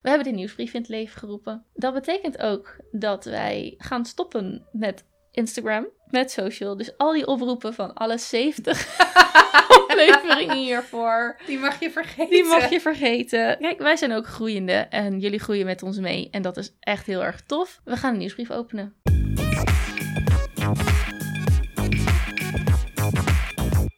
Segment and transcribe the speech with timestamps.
[0.00, 1.64] We hebben de nieuwsbrief in het leven geroepen.
[1.74, 6.76] Dat betekent ook dat wij gaan stoppen met Instagram, met social.
[6.76, 8.98] Dus al die oproepen van alle 70
[9.88, 11.40] afleveringen hiervoor.
[11.46, 12.30] Die mag je vergeten.
[12.30, 13.58] Die mag je vergeten.
[13.58, 16.28] Kijk, wij zijn ook groeiende en jullie groeien met ons mee.
[16.30, 17.80] En dat is echt heel erg tof.
[17.84, 18.94] We gaan een nieuwsbrief openen.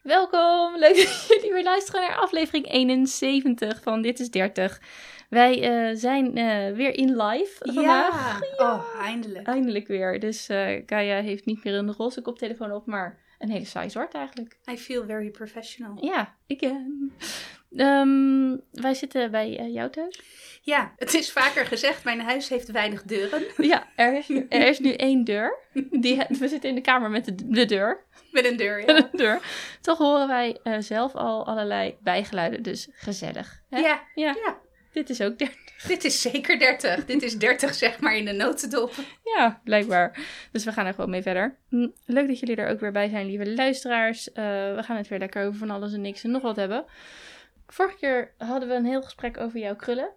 [0.02, 4.80] Welkom, leuk dat jullie weer luisteren naar aflevering 71 van Dit is 30.
[5.32, 8.40] Wij eh, zijn eh, weer in live vandaag.
[8.56, 8.64] Ja.
[8.64, 9.46] Oh, eindelijk.
[9.46, 10.20] Eindelijk weer.
[10.20, 14.14] Dus eh Kaya heeft niet meer een roze koptelefoon op, maar een hele saai zwart
[14.14, 14.56] eigenlijk.
[14.70, 16.04] I feel very professional.
[16.04, 17.12] Ja, again.
[17.76, 20.20] Ehm, wij zitten bij eh, jou thuis.
[20.62, 23.42] Ja, het is vaker gezegd, mijn huis heeft weinig deuren.
[23.72, 25.58] Ja, er is, nu- er is nu één deur.
[25.90, 28.04] Die, we zitten in de kamer met de, de deur.
[28.32, 29.08] Met een deur, Met ja.
[29.12, 29.40] een deur.
[29.80, 33.62] Toch horen wij eh, zelf al allerlei bijgeluiden, dus gezellig.
[33.70, 33.78] Hè?
[33.78, 34.36] Ja, ja.
[34.44, 34.60] ja.
[34.92, 35.60] Dit is ook 30.
[35.88, 37.04] Dit is zeker 30.
[37.04, 38.92] Dit is 30 zeg maar in de notendop.
[39.36, 40.18] Ja, blijkbaar.
[40.52, 41.58] Dus we gaan er gewoon mee verder.
[41.68, 44.32] Hm, Leuk dat jullie er ook weer bij zijn, lieve luisteraars.
[44.32, 44.44] Eh,
[44.74, 46.84] we gaan het weer lekker over van alles en niks en nog wat hebben.
[47.66, 50.10] Vorige keer hadden we een heel gesprek over jouw krullen.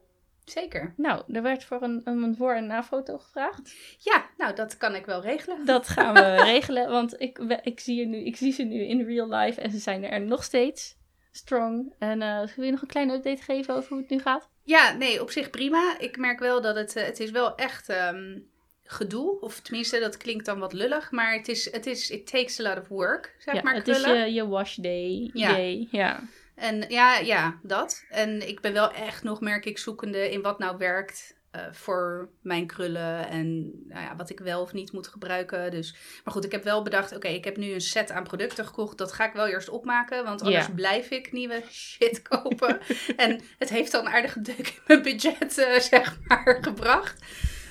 [0.46, 0.94] Zeker.
[0.98, 3.76] Nou, er werd voor een, een voor- en na-foto gevraagd.
[4.00, 5.66] Ja, nou dat kan ik wel regelen.
[5.66, 9.06] Dat gaan we regelen, want ik, ik, zie je nu, ik zie ze nu in
[9.06, 10.98] real life en ze zijn er nog steeds
[11.32, 11.94] strong.
[12.00, 14.50] En eh wil je nog een kleine update geven over hoe het nu gaat?
[14.66, 16.00] Ja, nee, op zich prima.
[16.00, 18.40] Ik merk wel dat het, eh, het is wel echt ehm,
[18.84, 19.40] gedoe.
[19.40, 21.12] Of tenminste, dat klinkt dan wat lullig.
[21.12, 23.84] Maar het is, het is, it takes a lot of work, zeg ja, maar, het
[23.84, 24.18] krullen.
[24.18, 25.30] is je, je wash day.
[25.34, 25.52] Ja.
[25.52, 26.24] day, ja.
[26.56, 28.06] En ja, ja, dat.
[28.10, 32.30] En ik ben wel echt nog, merk ik, zoekende in wat nou werkt eh, voor
[32.42, 33.28] mijn krullen.
[33.28, 35.72] En nou ja, wat ik wel of niet moet gebruiken.
[35.72, 38.66] Dus, maar goed, ik heb wel bedacht, oké, ik heb nu een set aan producten
[38.66, 38.98] gekocht.
[38.98, 42.80] Dat ga ik wel eerst opmaken, want anders blijf ik nieuwe shit kopen.
[43.16, 47.24] en het heeft een aardige deuk in mijn budget, eh, zeg maar, gebracht.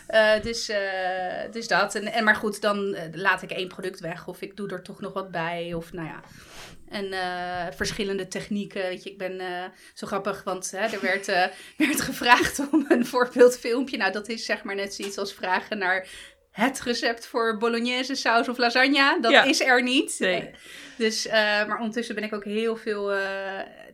[0.06, 0.72] Eh, dus,
[1.50, 1.94] dus dat.
[1.94, 4.26] En, en maar goed, dan laat ik één product weg.
[4.28, 5.74] Of ik doe er toch nog wat bij.
[5.74, 6.20] Of nou ja.
[6.88, 8.82] En eh, verschillende technieken.
[8.82, 9.64] Weet je, ik ben eh,
[9.94, 11.46] zo grappig, want hè, er werd, eh,
[11.86, 13.96] werd gevraagd om een voorbeeldfilmpje.
[13.96, 16.08] Nou, dat is zeg maar net zoiets als vragen naar
[16.50, 19.18] het recept voor bolognese saus of lasagne.
[19.20, 19.44] Dat Ja.
[19.44, 20.16] is er niet.
[20.18, 20.50] Nee.
[20.98, 23.06] Dus, maar ondertussen ben ik ook heel veel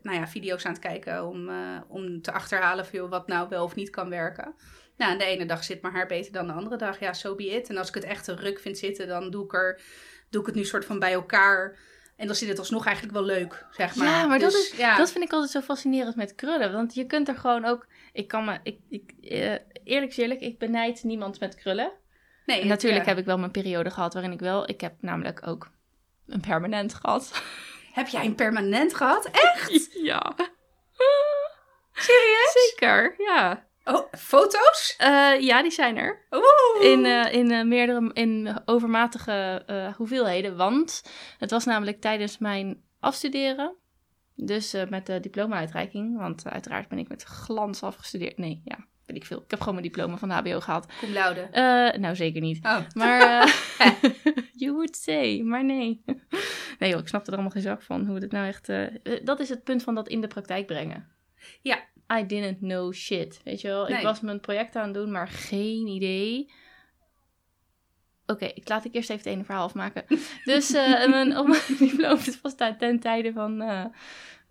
[0.02, 1.50] nou ja, video's aan het kijken om,
[1.88, 4.54] om te achterhalen veel wat nou wel of niet kan werken.
[4.96, 7.00] Nou, de ene dag zit mijn haar beter dan de andere dag.
[7.00, 7.68] Ja, so be it.
[7.68, 9.80] En als ik het echt een ruk vind zitten, dan doe ik, er,
[10.30, 11.76] doe ik het nu soort van bij elkaar.
[12.20, 14.06] En dan zit het alsnog eigenlijk wel leuk, zeg maar.
[14.06, 14.96] Ja, maar dat Dus, is- ja.
[14.96, 16.72] Dat vind ik altijd zo fascinerend met krullen.
[16.72, 17.86] Want je kunt er gewoon ook.
[18.12, 18.58] Ik kan me.
[18.62, 19.54] Ik, ik, eh,
[19.84, 21.92] eerlijk eerlijk, ik benijd niemand met krullen.
[22.46, 23.08] nee, natuurlijk ja.
[23.08, 24.68] heb ik wel mijn periode gehad waarin ik wel.
[24.68, 25.70] Ik heb namelijk ook
[26.26, 27.32] een permanent gehad.
[27.92, 29.24] Heb jij een permanent gehad?
[29.30, 29.88] Echt?
[30.02, 30.34] Ja.
[31.92, 32.52] Serieus?
[32.70, 33.66] Zeker, ja.
[33.92, 34.94] Oh, foto's?
[34.98, 36.26] Eh, ja, die zijn er.
[36.30, 36.90] Oeh.
[36.90, 39.62] In, eh, in eh, meerdere, in overmatige
[39.96, 40.56] hoeveelheden.
[40.56, 41.02] Want
[41.38, 43.74] het was namelijk tijdens mijn afstuderen.
[44.34, 46.18] Dus met de diploma-uitreiking.
[46.18, 48.38] Want uiteraard ben ik met glans afgestudeerd.
[48.38, 49.42] Nee, ja, weet ik veel.
[49.42, 50.86] Ik heb gewoon mijn diploma van de HBO gehaald.
[50.98, 51.48] Cum laude.
[51.98, 52.64] Nou, zeker niet.
[52.64, 52.78] Oh.
[52.94, 53.54] Maar,
[54.62, 56.04] you would say, maar nee.
[56.78, 58.72] Nee joh, ik snapte er allemaal geen zak van hoe het nou echt...
[59.24, 61.18] dat is het punt van dat in de praktijk brengen.
[61.62, 61.88] Ja.
[62.18, 63.88] I didn't know shit, weet je wel.
[63.88, 66.50] Ik was mijn project aan het doen, maar geen idee.
[68.30, 70.04] Oké, ik laat ik eerst even het ene verhaal afmaken.
[70.44, 73.60] Dus eh, mijn, op mijn diploma het was daar ten tijde van...
[73.60, 73.84] eh,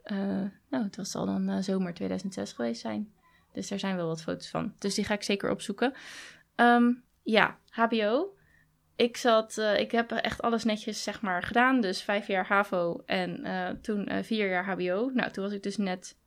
[0.04, 3.14] eh, nou, het was al dan zomer 2006 geweest zijn.
[3.54, 4.74] Dus daar zijn wel wat foto's van.
[4.78, 5.94] Dus die ga ik zeker opzoeken.
[6.56, 6.92] Ehm,
[7.24, 8.34] ja, HBO.
[8.96, 11.82] Ik zat, ik heb echt alles netjes zeg maar gedaan.
[11.82, 13.42] Dus vijf jaar HAVO en
[13.82, 15.12] toen vier jaar HBO.
[15.14, 16.19] Nou, toen was ik dus net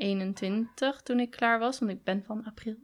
[0.00, 2.76] 21 toen ik klaar was, want ik ben van april.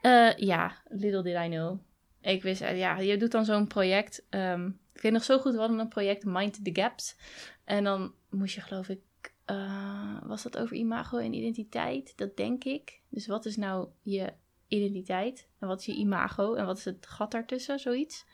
[0.00, 1.78] Eh, ja, little did I know.
[2.20, 4.26] Ik wist, eh, ja, je doet dan zo'n project.
[4.30, 7.16] ehm, ik weet nog zo goed, we hadden een project Mind the Gaps.
[7.64, 9.00] En dan moest je geloof ik,
[9.44, 12.16] eh, was dat over imago en identiteit?
[12.16, 13.00] Dat denk ik.
[13.08, 14.32] Dus wat is nou je
[14.68, 15.48] identiteit?
[15.58, 16.54] En wat is je imago?
[16.54, 17.78] En wat is het gat daartussen?
[17.78, 18.26] Zoiets.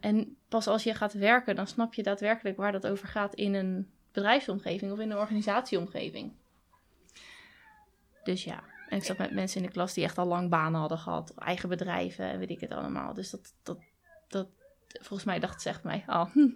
[0.00, 3.54] En pas als je gaat werken, dan snap je daadwerkelijk waar dat over gaat in
[3.54, 6.32] een bedrijfsomgeving of in een organisatieomgeving.
[8.24, 10.80] Dus ja, en ik zat met mensen in de klas die echt al lang banen
[10.80, 13.14] hadden gehad, eigen bedrijven en weet ik het allemaal.
[13.14, 13.78] Dus dat, dat,
[14.28, 14.48] dat
[14.92, 16.48] volgens mij dacht ze echt mij, oh, hm,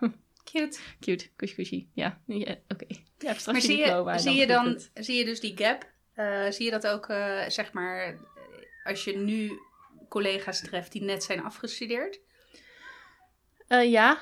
[0.44, 0.78] Cute.
[1.00, 1.86] cute, kusje kusje.
[1.92, 2.86] Ja, ja oké.
[3.18, 4.90] Ja, Maar zie je, en zie je dan, het.
[4.94, 5.90] zie je dus die gap?
[6.14, 8.18] Eh, zie je dat ook, eh, zeg maar,
[8.84, 9.60] als je nu
[10.08, 12.20] collega's treft die net zijn afgestudeerd?
[13.66, 14.18] Eh, ja,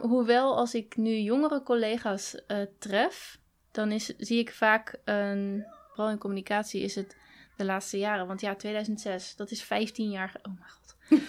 [0.00, 2.42] hoewel als ik nu jongere collega's
[2.78, 3.38] tref,
[3.70, 7.16] dan is, zie ik vaak, een, vooral in communicatie, is het
[7.56, 8.26] de laatste jaren.
[8.26, 10.34] Want ja, 2006, dat is 15 jaar...
[10.42, 10.96] Oh mijn god.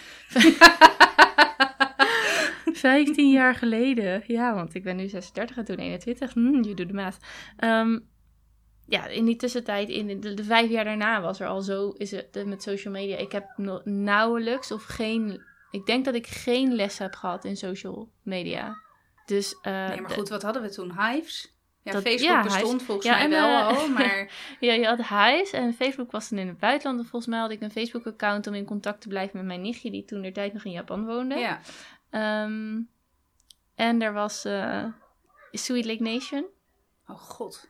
[2.78, 4.24] 15 jaar geleden.
[4.28, 6.34] Ja, want ik ben nu 36 en toen 21.
[6.34, 7.18] Hm, je doet de maat.
[7.58, 8.00] Ehm,
[8.88, 12.12] ja, in die tussentijd, in de, de vijf jaar daarna was er al zo, is
[12.12, 13.18] het met social media.
[13.18, 13.46] Ik heb
[13.84, 15.42] nauwelijks of geen,
[15.72, 18.78] ik denk dat ik geen les heb gehad in social media.
[19.26, 21.02] Dus, eh, Nee, maar goed, wat hadden we toen?
[21.02, 21.55] Hives?
[21.86, 24.86] Ja, Dat- Facebook ja, bestond volgens Ja, mij en, wel eh, al, maar ja, je
[24.86, 27.00] had Hives en Facebook was dan in het buitenland.
[27.00, 29.92] En volgens mij had ik een Facebook-account om in contact te blijven met mijn nichtje,
[29.92, 31.36] die toen de tijd nog in Japan woonde.
[31.36, 31.60] ja.
[32.10, 32.80] Ehm,
[33.76, 34.84] en er was eh,
[35.52, 36.46] Sweet Lake Nation.
[37.08, 37.70] Oh god.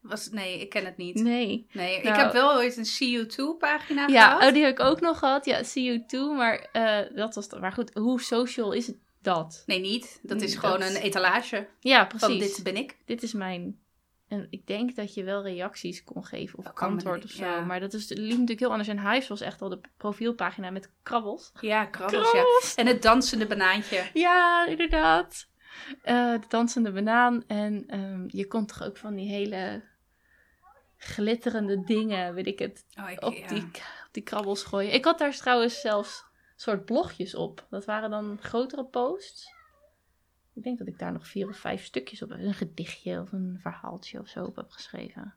[0.00, 1.14] Was, nee, ik ken het niet.
[1.22, 1.66] Nee.
[1.72, 2.84] Nee, ik Nou- heb wel ooit een
[3.26, 4.42] CU2-pagina Ja, gehad.
[4.48, 5.44] oh, die heb ik ook nog gehad.
[5.44, 6.32] Ja, See You Too.
[6.34, 7.48] Maar eh, dat was...
[7.60, 9.62] Maar goed, hoe social is het dat?
[9.66, 10.18] Nee, niet.
[10.22, 12.54] Dat is Mm, gewoon dat- een etalage Ja, van precies.
[12.54, 12.96] dit ben ik.
[13.04, 13.78] Dit is mijn...
[14.28, 17.44] En ik denk dat je wel reacties kon geven of Dat antwoord of zo.
[17.44, 17.60] ja.
[17.60, 18.88] Maar dat is, liep natuurlijk heel anders.
[18.88, 21.52] En Hives was echt al de profielpagina met krabbels.
[21.60, 22.74] Ja, krabbels, Krabbels!
[22.76, 22.82] ja.
[22.82, 24.04] En het dansende banaantje.
[24.14, 25.46] Ja, inderdaad.
[26.02, 27.44] Eh, de dansende banaan.
[27.46, 29.82] En ehm, je kon toch ook van die hele
[30.96, 33.46] glitterende dingen, weet ik het, Oh, ik, op, ja.
[33.46, 34.92] die, op die krabbels gooien.
[34.92, 36.24] Ik had daar trouwens zelfs
[36.60, 37.66] soort blogjes op.
[37.70, 39.52] Dat waren dan grotere posts.
[40.54, 42.38] Ik denk dat ik daar nog vier of vijf stukjes op heb.
[42.38, 45.34] Een gedichtje of een verhaaltje of zo op heb geschreven.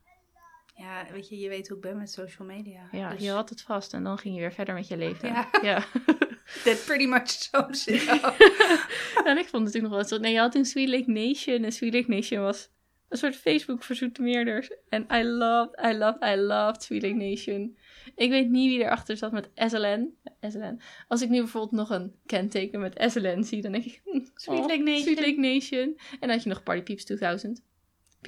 [0.76, 2.88] ja, weet je, je weet hoe ik ben met social media.
[2.92, 5.28] Ja, dus je had het vast en dan ging je weer verder met je leven.
[5.30, 5.50] Ja.
[5.62, 5.84] ja.
[6.64, 8.36] That pretty much sums it up.
[9.30, 10.18] en ik vond het natuurlijk nog wel zo.
[10.18, 11.64] Nee, je had toen Sweet Lake Nation.
[11.64, 12.70] En Sweet Lake Nation was
[13.10, 14.72] een soort Facebook voor zoetemeerders.
[14.90, 17.78] En I loved, I loved, I loved Sweet Lake Nation.
[18.16, 20.18] Ik weet niet wie erachter zat met SLN.
[20.42, 20.82] SLN.
[21.08, 24.02] Als ik nu bijvoorbeeld nog een kenteken met SLN zie, dan denk ik...
[24.04, 25.02] hm, Sweet oh, Lake Nation.
[25.02, 25.98] Sweet Lake Nation.
[26.12, 27.64] En dan had je nog Party Peeps 2000.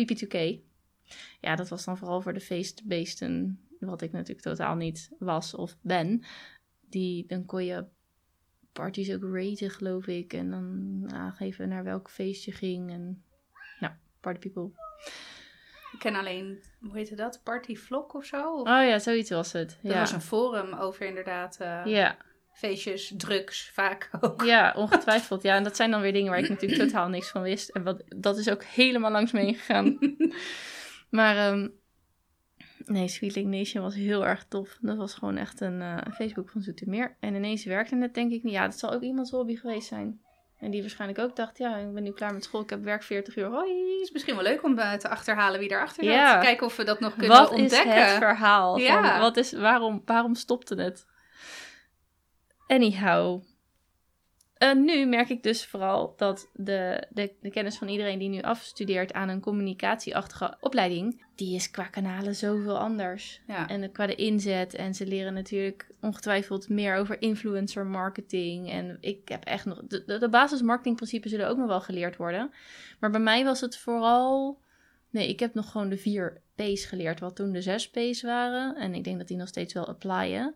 [0.01, 0.61] PP2K.
[1.41, 3.59] Ja, dat was dan vooral voor de feestbeesten.
[3.79, 6.23] Wat ik natuurlijk totaal niet was of ben.
[6.89, 7.85] Die, dan kon je
[8.71, 10.33] parties ook raten, geloof ik.
[10.33, 12.91] En dan aangeven naar welk feest je ging.
[12.91, 13.23] En
[13.79, 14.71] nou, party people.
[15.93, 17.41] Ik ken alleen, hoe heette dat?
[17.43, 18.53] Party Vlog of zo?
[18.53, 19.77] Of- Oh ja, zoiets was het.
[19.81, 22.17] Ja, was een forum over inderdaad eh, ja.
[22.51, 24.43] feestjes, drugs, vaak ook.
[24.43, 25.41] ja, ongetwijfeld.
[25.43, 27.69] Ja, en dat zijn dan weer dingen waar ik natuurlijk totaal niks van wist.
[27.69, 29.97] En wat, dat is ook helemaal langs me heen gegaan.
[31.09, 31.67] maar ehm,
[32.85, 34.77] nee, Sweet Nation was heel erg tof.
[34.81, 37.17] Dat was gewoon echt een eh, Facebook van Zoetermeer.
[37.19, 38.53] En ineens werkte het denk ik niet.
[38.53, 40.21] Ja, dat zal ook iemands hobby geweest zijn.
[40.63, 42.61] En die waarschijnlijk ook dacht, ja, ik ben nu klaar met school.
[42.61, 43.45] Ik heb werk 40 uur.
[43.45, 43.91] Hoi.
[43.91, 46.13] Het is misschien wel leuk om eh, te achterhalen wie erachter zat.
[46.13, 46.39] Ja.
[46.39, 47.95] Kijken of we dat nog kunnen Wat ontdekken.
[47.95, 48.77] is het verhaal?
[48.77, 49.11] Ja.
[49.11, 51.05] Van, wat is, waarom, waarom stopte het?
[52.67, 53.41] Anyhow.
[54.63, 58.41] Eh, nu merk ik dus vooral dat de, de, de kennis van iedereen die nu
[58.41, 63.41] afstudeert aan een communicatieachtige opleiding, die is qua kanalen zoveel anders.
[63.47, 63.67] Ja.
[63.67, 64.73] En qua de inzet.
[64.73, 68.69] En ze leren natuurlijk ongetwijfeld meer over influencer marketing.
[68.69, 69.81] En ik heb echt nog.
[69.87, 72.51] De, de, de basismarketingprincipes zullen ook nog wel geleerd worden.
[72.99, 74.61] Maar bij mij was het vooral.
[75.09, 78.75] Nee, ik heb nog gewoon de vier P's geleerd, wat toen de zes P's waren.
[78.75, 80.55] En ik denk dat die nog steeds wel applyen.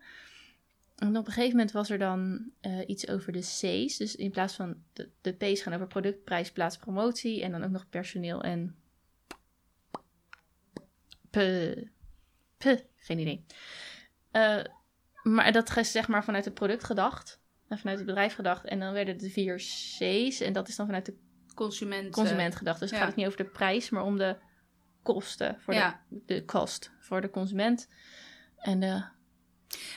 [0.97, 3.97] En op een gegeven moment was er dan eh, iets over de C's.
[3.97, 7.44] Dus in plaats van de, de P's gaan over product, prijs, plaats, promotie.
[7.44, 8.75] En dan ook nog personeel en.
[11.29, 11.38] P.
[12.57, 12.63] P.
[12.95, 13.45] Geen idee.
[14.31, 14.63] Eh,
[15.23, 17.42] maar dat is zeg maar vanuit het product gedacht.
[17.68, 18.66] En vanuit het bedrijf gedacht.
[18.66, 20.39] En dan werden de vier C's.
[20.39, 21.18] En dat is dan vanuit de
[21.54, 22.11] Consument.
[22.11, 22.80] consument gedacht.
[22.80, 23.06] Dus het ja.
[23.06, 24.37] gaat het niet over de prijs, maar om de
[25.04, 25.57] kosten.
[25.59, 26.04] Voor Ja.
[26.09, 27.89] de, de kost voor de consument.
[28.57, 29.04] En de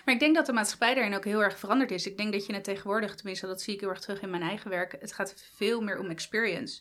[0.04, 2.06] Maar ik denk dat de maatschappij daarin ook heel erg veranderd is.
[2.06, 4.42] Ik denk dat je het tegenwoordig, tenminste dat zie ik heel erg terug in mijn
[4.42, 6.80] eigen werk, het gaat veel meer om experience.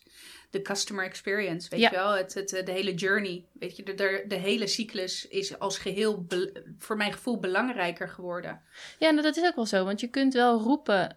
[0.50, 1.90] De customer experience, weet Ja.
[1.90, 2.12] je wel?
[2.12, 3.82] Het, het, de hele journey, weet je?
[3.82, 8.62] De, de, de hele cyclus is als geheel, be- voor mijn gevoel, belangrijker geworden.
[8.98, 9.84] Ja, nou, dat is ook wel zo.
[9.84, 11.16] Want je kunt wel roepen.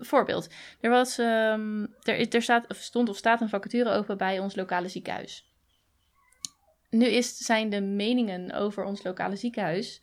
[0.00, 0.48] Voorbeeld.
[0.80, 4.38] Er, was, ehm, er, is- er staat, of stond of staat een vacature open bij
[4.38, 5.48] ons lokale ziekenhuis.
[6.90, 10.00] Nu is, zijn de meningen over ons lokale ziekenhuis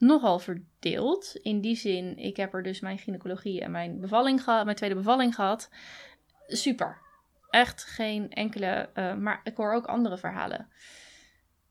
[0.00, 1.36] nogal verdeeld.
[1.42, 4.94] In die zin, ik heb er dus mijn gynaecologie en mijn, bevalling gehad, mijn tweede
[4.94, 5.70] bevalling gehad.
[6.46, 6.98] Super.
[7.50, 8.88] Echt geen enkele.
[8.94, 10.68] eh, maar ik hoor ook andere verhalen.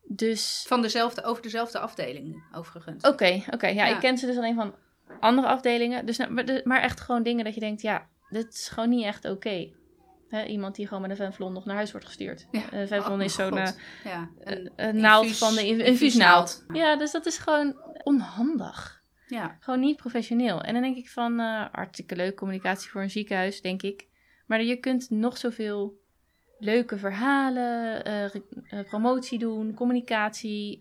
[0.03, 3.03] Dus Van dezelfde, over dezelfde afdeling, overigens.
[3.03, 3.67] Oké, oké.
[3.67, 3.93] ja, Ja.
[3.95, 4.75] ik ken ze dus alleen van
[5.19, 6.05] andere afdelingen.
[6.05, 9.25] Dus, nou, maar echt gewoon dingen dat je denkt, ja, dit is gewoon niet echt
[9.25, 9.69] oké.
[10.29, 12.47] Hè, Iemand die gewoon met een venflon nog naar huis wordt gestuurd.
[12.51, 12.61] Ja.
[12.87, 13.71] Venflon Oh, is zo'n eh,
[14.03, 16.65] ja, een, een naald infuus- van de in- infuusnaald.
[16.73, 18.97] Ja, dus dat is gewoon onhandig.
[19.27, 20.61] Ja, Gewoon niet professioneel.
[20.61, 24.07] En dan denk ik van, eh, hartstikke leuk communicatie voor een ziekenhuis, denk ik.
[24.45, 25.99] Maar je kunt nog zoveel
[26.59, 28.03] leuke verhalen,
[28.89, 30.79] promotie doen, communicatie.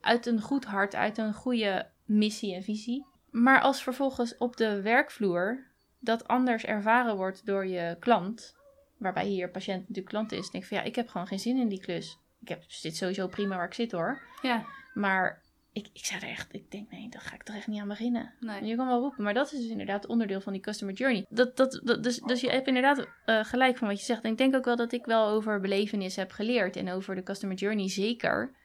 [0.00, 3.06] uit een goed hart, uit een goede missie en visie.
[3.30, 5.66] Maar als vervolgens op de werkvloer
[6.00, 8.56] dat anders ervaren wordt door je klant,
[8.98, 11.68] waarbij hier patiënt natuurlijk klant is, denk van ja, ik heb gewoon geen zin in
[11.68, 12.18] die klus.
[12.40, 14.20] Ik heb, zit sowieso prima waar ik zit hoor.
[14.42, 14.64] Ja,
[14.94, 17.80] Maar ik, ik zou er echt, ik denk nee, daar ga ik toch echt niet
[17.80, 18.34] aan beginnen.
[18.40, 18.64] nee.
[18.64, 21.26] Je kan wel roepen, maar dat is dus inderdaad onderdeel van die customer journey.
[21.28, 24.22] Dat, dat, dat, dus, dus je hebt inderdaad eh, gelijk van wat je zegt.
[24.22, 27.22] En ik denk ook wel dat ik wel over belevenis heb geleerd en over de
[27.22, 28.56] customer journey zeker.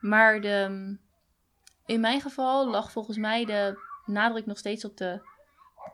[0.00, 0.96] Maar de,
[1.86, 5.20] in mijn geval lag volgens mij de nadruk nog steeds op de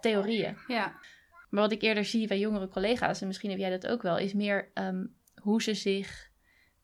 [0.01, 0.57] theorieën.
[0.67, 0.99] Ja,
[1.55, 4.19] Maar wat ik eerder zie bij jongere collega's, en misschien heb jij dat ook wel,
[4.19, 6.29] is meer ehm, hoe ze zich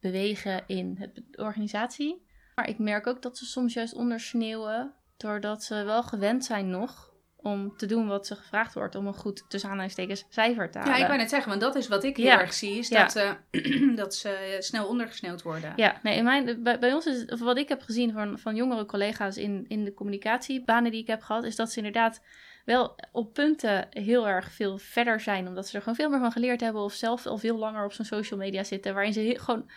[0.01, 2.27] bewegen in het, de organisatie.
[2.55, 7.13] Maar ik merk ook dat ze soms juist ondersneeuwen, doordat ze wel gewend zijn nog
[7.37, 10.95] om te doen wat ze gevraagd wordt, om een goed, tussen aanhalingstekens, cijfer te halen.
[10.95, 12.41] ja ik wou net zeggen, want dat is wat ik heel Ja.
[12.41, 13.03] erg zie, is Ja.
[13.05, 15.73] dat, eh, dat ze snel ondergesneeuwd worden.
[15.77, 18.55] Ja, nee, in mijn, bij, bij ons is of wat ik heb gezien van, van
[18.55, 22.21] jongere collega's in, in de communicatiebanen die ik heb gehad, is dat ze inderdaad
[22.71, 26.33] wel op punten heel erg veel verder zijn, omdat ze er gewoon veel meer van
[26.33, 29.39] geleerd hebben of zelf al veel langer op zo'n social media zitten, waarin ze heel,
[29.39, 29.71] gewoon.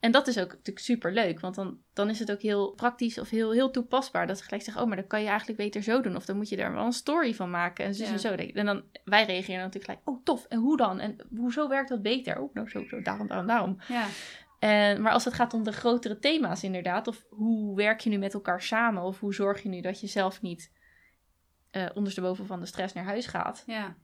[0.00, 3.18] En dat is ook natuurlijk super leuk, want dan, dan is het ook heel praktisch
[3.18, 4.26] of heel, heel toepasbaar.
[4.26, 6.16] Dat ze gelijk zeggen, oh, maar dat kan je eigenlijk beter zo doen.
[6.16, 7.84] Of dan moet je daar wel een story van maken.
[7.84, 8.10] En zo Ja.
[8.10, 8.28] en zo.
[8.28, 11.00] En dan, wij reageren natuurlijk gelijk, oh tof, en hoe dan?
[11.00, 12.38] En hoezo werkt dat beter?
[12.40, 13.76] Oh, nou zo, zo, daarom, daarom, daarom.
[13.88, 14.06] Ja.
[14.58, 18.18] En, maar als het gaat om de grotere thema's inderdaad, of hoe werk je nu
[18.18, 20.72] met elkaar samen, of hoe zorg je nu dat je zelf niet
[21.70, 23.94] eh ondersteboven van de stress naar huis gaat, ja.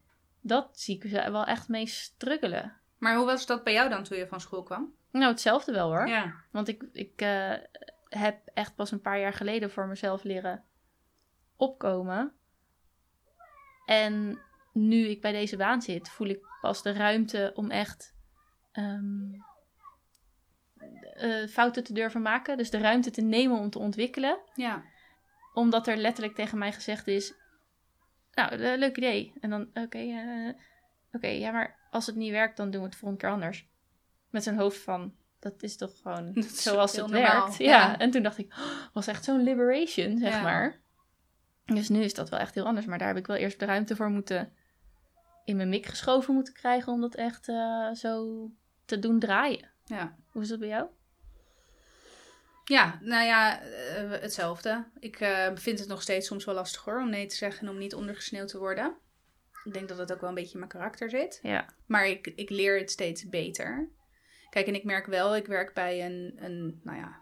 [0.40, 2.76] dat zie ik ze wel echt mee struggelen.
[2.98, 4.94] Maar hoe was dat bij jou dan toen je van school kwam?
[5.10, 6.08] Nou, hetzelfde wel hoor.
[6.08, 7.52] Ja, Want ik, ik eh,
[8.08, 10.64] heb echt pas een paar jaar geleden voor mezelf leren
[11.56, 12.32] opkomen.
[13.86, 14.38] En
[14.72, 18.14] nu ik bij deze baan zit, voel ik pas de ruimte om echt
[18.72, 19.32] ehm,
[21.14, 22.56] eh, fouten te durven maken.
[22.56, 24.38] Dus de ruimte te nemen om te ontwikkelen.
[24.54, 24.82] ja,
[25.54, 27.34] Omdat er letterlijk tegen mij gezegd is:
[28.36, 29.32] Nou, leuk idee.
[29.40, 30.52] En dan, oké, eh,
[31.12, 33.68] oké, ja, maar als het niet werkt, dan doen we het volgende keer anders.
[34.30, 37.56] Met zijn hoofd van: Dat is toch gewoon is zoals het normaal, werkt.
[37.58, 37.64] ja.
[37.70, 37.98] Ja.
[37.98, 40.42] en toen dacht ik: oh, Was echt zo'n liberation, zeg Ja.
[40.42, 40.80] maar.
[41.64, 42.86] Dus nu is dat wel echt heel anders.
[42.86, 44.52] Maar daar heb ik wel eerst de ruimte voor moeten.
[45.44, 46.92] in mijn mik geschoven moeten krijgen.
[46.92, 48.26] om dat echt eh, zo
[48.84, 49.70] te doen draaien.
[49.84, 50.16] ja.
[50.30, 50.86] Hoe is dat bij jou?
[52.68, 54.84] Ja, nou ja, eh, hetzelfde.
[54.98, 57.72] Ik eh, vind het nog steeds soms wel lastig hoor, om nee te zeggen en
[57.72, 58.96] om niet ondergesneeuwd te worden.
[59.64, 61.38] Ik denk dat dat ook wel een beetje in mijn karakter zit.
[61.42, 61.68] Ja.
[61.86, 63.88] Maar ik, ik leer het steeds beter.
[64.50, 67.20] Kijk, en ik merk wel, ik werk bij een, een nou ja,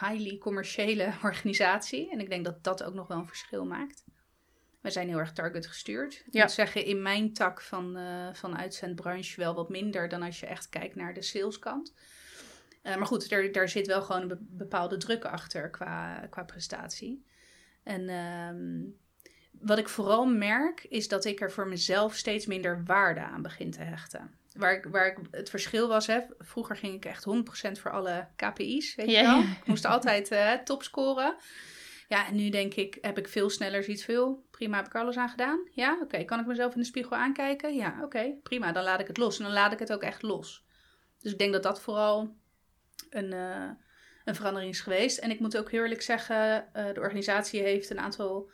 [0.00, 2.10] highly commerciële organisatie.
[2.10, 4.04] En ik denk dat dat ook nog wel een verschil maakt.
[4.80, 6.14] We zijn heel erg target gestuurd.
[6.26, 6.42] Ik Ja.
[6.42, 7.98] moet zeggen, in mijn tak van,
[8.32, 11.94] van uitzendbranche wel wat minder dan als je echt kijkt naar de saleskant.
[12.82, 16.42] Eh, maar goed, er, daar zit wel gewoon een be- bepaalde druk achter qua, qua
[16.44, 17.24] prestatie.
[17.82, 18.80] En ehm,
[19.66, 23.70] wat ik vooral merk, is dat ik er voor mezelf steeds minder waarde aan begin
[23.70, 24.30] te hechten.
[24.52, 28.28] Waar ik, waar ik het verschil was, hè, vroeger ging ik echt 100% voor alle
[28.36, 29.40] KPI's, weet je wel.
[29.40, 31.36] Ik moest altijd eh top scoren.
[32.08, 34.46] Ja, en nu denk ik, heb ik veel sneller zoiets veel.
[34.50, 35.68] Prima, heb ik alles aan gedaan?
[35.70, 36.24] Ja, oké.
[36.24, 37.74] Kan ik mezelf in de spiegel aankijken?
[37.74, 38.34] Ja, oké.
[38.42, 39.38] prima, dan laat ik het los.
[39.38, 40.64] En dan laat ik het ook echt los.
[41.18, 42.36] Dus ik denk dat dat vooral
[43.10, 43.68] een, eh,
[44.24, 45.18] een verandering is geweest.
[45.18, 48.50] En ik moet ook heel eerlijk zeggen, eh, de organisatie heeft een aantal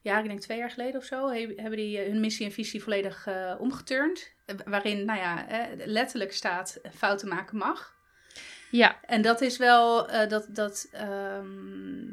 [0.00, 2.52] jaren, ik denk twee jaar geleden of zo, he- hebben die eh, hun missie en
[2.52, 3.28] visie volledig
[3.58, 4.30] omgeturnd.
[4.64, 5.46] Waarin, nou ja,
[5.84, 8.00] letterlijk staat, fouten maken mag.
[8.70, 12.04] Ja, En dat is wel, dat, dat, ehm,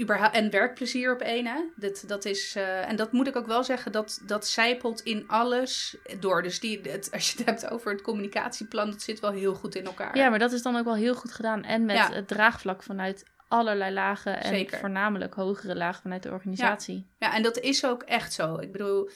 [0.00, 1.60] überhaupt, en werkplezier op één, hè.
[1.76, 5.28] Dat, dat is, eh, en dat moet ik ook wel zeggen, dat, dat zijpelt in
[5.28, 6.42] alles door.
[6.42, 9.74] Dus die, het, als je het hebt over het communicatieplan, dat zit wel heel goed
[9.74, 10.16] in elkaar.
[10.16, 11.64] Ja, maar dat is dan ook wel heel goed gedaan.
[11.64, 12.12] En met Ja.
[12.12, 14.42] het draagvlak vanuit allerlei lagen.
[14.42, 14.78] En Zeker.
[14.78, 17.06] voornamelijk hogere lagen vanuit de organisatie.
[17.18, 18.58] Ja, en dat is ook echt zo.
[18.58, 19.10] Ik bedoel,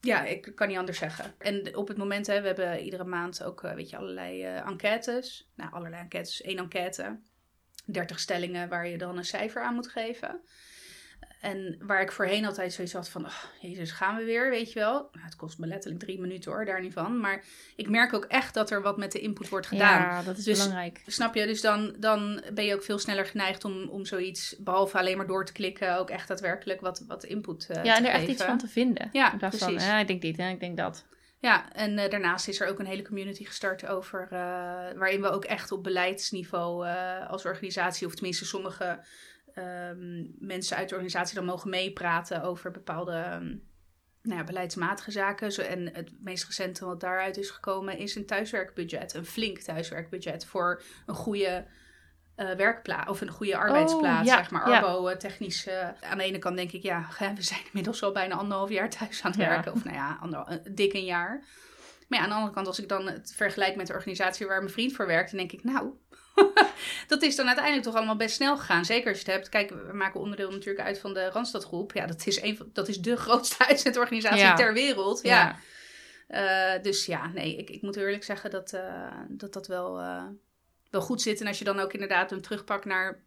[0.00, 1.34] ja, ik kan niet anders zeggen.
[1.38, 4.66] En op het moment, hè, we hebben iedere maand ook, eh, weet je, allerlei eh,
[4.66, 5.50] enquêtes.
[5.56, 7.20] Nou, allerlei enquêtes, één enquête.
[7.90, 10.40] 30 stellingen waar je dan een cijfer aan moet geven.
[11.40, 14.78] En waar ik voorheen altijd zoiets had van, oh, jezus, gaan we weer, weet je
[14.78, 14.92] wel.
[15.12, 17.20] Nou, het kost me letterlijk drie minuten hoor, daar niet van.
[17.20, 17.44] Maar
[17.76, 20.00] ik merk ook echt dat er wat met de input wordt gedaan.
[20.00, 21.02] Ja, dat is Dus- belangrijk.
[21.06, 21.46] Snap je?
[21.46, 25.26] Dus dan, dan ben je ook veel sneller geneigd om, om zoiets, behalve alleen maar
[25.26, 28.18] door te klikken, ook echt daadwerkelijk wat, wat input eh Ja, te en er echt
[28.18, 28.32] geven.
[28.32, 29.08] iets van te vinden.
[29.12, 29.60] Ja, precies.
[29.60, 31.04] van, ja, ik denk dit en ik denk dat.
[31.40, 34.30] Ja, en eh, daarnaast is er ook een hele community gestart over, eh,
[34.98, 39.00] waarin we ook echt op beleidsniveau eh, als organisatie, of tenminste sommige
[39.54, 43.46] ehm, mensen uit de organisatie dan mogen meepraten over bepaalde ehm,
[44.22, 45.52] nou ja, beleidsmatige zaken.
[45.52, 50.44] Zo, en het meest recente wat daaruit is gekomen is een thuiswerkbudget, een flink thuiswerkbudget
[50.44, 51.66] voor een goede
[52.40, 55.66] eh, werkplaats of een goede arbeidsplaats, Oh, ja, zeg maar, arbo-technisch.
[55.66, 58.90] eh, aan de ene kant denk ik, ja, we zijn inmiddels al bijna anderhalf jaar
[58.90, 59.48] thuis aan het Ja.
[59.48, 59.72] werken.
[59.72, 61.44] Of nou ja, ander, eh, dik een jaar.
[62.08, 64.58] Maar ja, aan de andere kant, als ik dan het vergelijk met de organisatie waar
[64.60, 65.90] mijn vriend voor werkt, dan denk ik, nou,
[67.08, 68.84] dat is dan uiteindelijk toch allemaal best snel gegaan.
[68.84, 71.92] Zeker als je het hebt, kijk, we maken onderdeel natuurlijk uit van de Randstadgroep.
[71.92, 74.54] Ja, dat is, een van, dat is de grootste uitzendorganisatie Ja.
[74.54, 75.22] ter wereld.
[75.22, 75.56] Ja.
[76.82, 78.76] Dus ja, nee, ik, ik moet eerlijk zeggen dat
[79.28, 80.00] dat, dat wel,
[80.90, 81.40] wel goed zit.
[81.40, 83.22] En als je dan ook inderdaad hem terugpakt naar,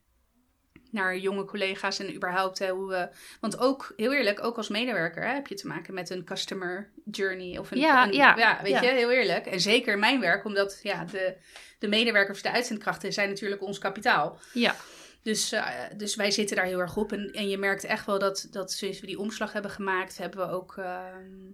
[0.92, 3.10] naar jonge collega's en überhaupt hè, hoe we...
[3.40, 6.92] Want ook, heel eerlijk, ook als medewerker hè, heb je te maken met een customer
[7.12, 7.58] journey.
[7.58, 8.82] Of een, Ja, een- ja, weet ja.
[8.82, 9.46] je, heel eerlijk.
[9.46, 11.36] En zeker mijn werk, omdat ja, de,
[11.80, 14.40] de medewerkers, de uitzendkrachten zijn natuurlijk ons kapitaal.
[14.54, 14.76] Ja.
[15.22, 15.68] Dus, eh,
[15.98, 17.12] dus wij zitten daar heel erg op.
[17.12, 20.48] En, en je merkt echt wel dat, dat sinds we die omslag hebben gemaakt, hebben
[20.48, 20.78] we ook.
[20.78, 21.52] ehm,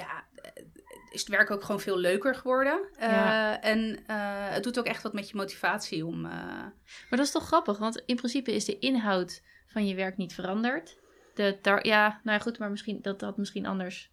[0.00, 0.64] ja, eh,
[1.10, 2.88] is het werk ook gewoon veel leuker geworden.
[2.96, 3.64] Eh.
[3.64, 6.20] En eh, het doet ook echt wat met je motivatie om.
[6.20, 6.72] Maar
[7.10, 10.98] dat is toch grappig, want in principe is de inhoud van je werk niet veranderd.
[11.34, 14.10] De ja, nou ja, goed, maar misschien dat had misschien anders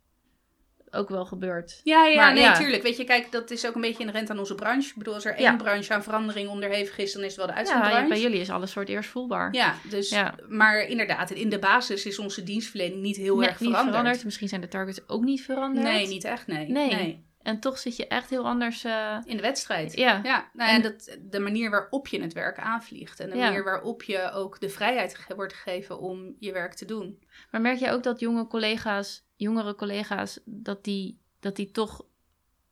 [0.92, 1.80] ook wel gebeurd.
[1.84, 2.54] Ja, ja, Maar nee, ja.
[2.58, 2.84] tuurlijk.
[2.84, 4.90] Weet je, kijk, dat is ook een beetje inherent aan onze branche.
[4.90, 5.56] Ik bedoel, als er één Ja.
[5.56, 8.08] branche aan verandering onderhevig is, dan is het wel de Ja, uitzendbranche.
[8.08, 9.54] bij jullie is alles voor het eerst voelbaar.
[9.54, 10.36] Ja, dus, Ja.
[10.48, 13.96] maar inderdaad, in de basis is onze dienstverlening niet heel Nee, erg niet veranderd.
[13.98, 14.26] veranderd.
[14.26, 15.86] Misschien zijn de targets ook niet veranderd.
[15.86, 16.68] Nee, niet echt, nee.
[16.70, 17.26] Nee.
[17.48, 18.84] En toch zit je echt heel anders.
[18.84, 19.94] eh, In de wedstrijd.
[19.94, 20.20] Ja.
[20.24, 23.20] ja nou, En- en dat, de manier waarop je het werk aanvliegt.
[23.20, 23.46] En de Ja.
[23.46, 27.24] manier waarop je ook de vrijheid ge- wordt gegeven om je werk te doen.
[27.52, 32.06] Maar merk je ook dat jonge collega's, jongere collega's, dat die, dat die toch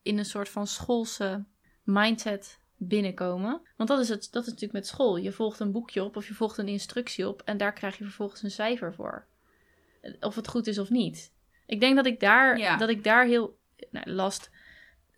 [0.01, 1.45] in een soort van schoolse
[1.83, 3.61] mindset binnenkomen?
[3.77, 5.17] Want dat is, het, dat is natuurlijk met school.
[5.17, 8.03] Je volgt een boekje op of je volgt een instructie op en daar krijg je
[8.03, 9.27] vervolgens een cijfer voor.
[10.19, 11.33] Of het goed is of niet.
[11.65, 12.77] Ik denk dat ik daar, Ja.
[12.77, 13.57] dat ik daar heel
[13.91, 14.49] nou, last.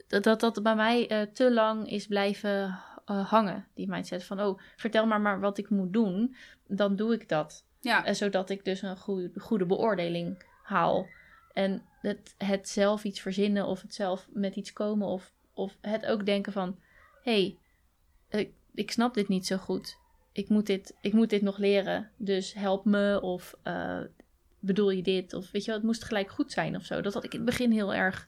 [0.08, 4.42] Dat, dat dat bij mij eh, te lang is blijven eh, hangen, die mindset van,
[4.42, 6.36] oh, vertel maar maar wat ik moet doen,
[6.68, 7.66] dan doe ik dat.
[7.80, 11.08] Ja, Eh, zodat ik dus een goede, goede beoordeling haal.
[11.54, 16.06] En het, het zelf iets verzinnen of het zelf met iets komen of, of het
[16.06, 16.80] ook denken van...
[17.24, 17.58] hé, hey,
[18.42, 19.98] ik, ik snap dit niet zo goed.
[20.32, 23.56] Ik moet dit, ik moet dit nog leren, dus help me of
[24.60, 25.34] bedoel je dit?
[25.34, 27.02] Of weet je wel, het moest gelijk goed zijn of zo.
[27.02, 28.28] Dat had ik in het begin heel erg...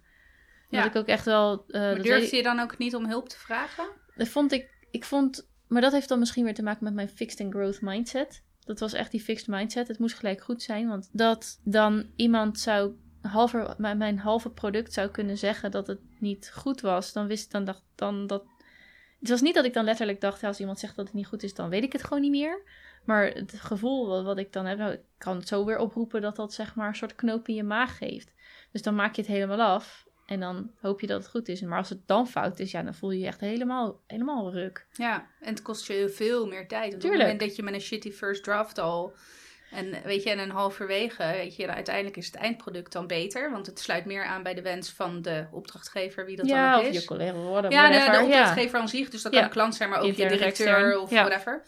[0.70, 0.78] Ja.
[0.84, 1.64] Dat ik ook echt wel...
[1.68, 3.86] eh, maar durfde ik- je dan ook niet om hulp te vragen?
[4.16, 7.10] dat vond ik, ik vond, maar dat heeft dan misschien weer te maken met mijn
[7.10, 8.44] fixed and growth mindset.
[8.66, 9.88] Dat was echt die fixed mindset.
[9.88, 15.10] Het moest gelijk goed zijn, want dat dan iemand zou, halver, mijn, halve product zou
[15.10, 18.44] kunnen zeggen dat het niet goed was, dan wist dan dacht dan dat.
[19.20, 21.44] Het was niet dat ik dan letterlijk dacht, als iemand zegt dat het niet goed
[21.44, 22.62] is, dan weet ik het gewoon niet meer.
[23.06, 26.22] Maar het gevoel wat, wat ik dan heb, nou, ik kan het zo weer oproepen
[26.22, 28.34] dat dat zeg maar een soort knoop in je maag geeft.
[28.72, 31.62] Dus dan maak je het helemaal af en dan hoop je dat het goed is.
[31.62, 34.86] Maar als het dan fout is, ja, dan voel je je echt helemaal, helemaal ruk.
[34.94, 36.94] Ja, en het kost je veel meer tijd.
[36.94, 39.14] Op het moment dat je met een shitty first draft al...
[39.72, 43.52] En weet je, en een halverwege, weet je, uiteindelijk is het eindproduct dan beter.
[43.52, 46.80] Want het sluit meer aan bij de wens van de opdrachtgever, wie dat ja, dan
[46.80, 47.02] ook of is.
[47.02, 47.72] je collega, whatever.
[47.72, 48.24] Ja, de, ja.
[48.24, 49.10] opdrachtgever aan zich.
[49.10, 49.48] Dus dat kan Ja.
[49.48, 51.24] een klant zijn, maar ook je directeur of ja.
[51.26, 51.62] whatever.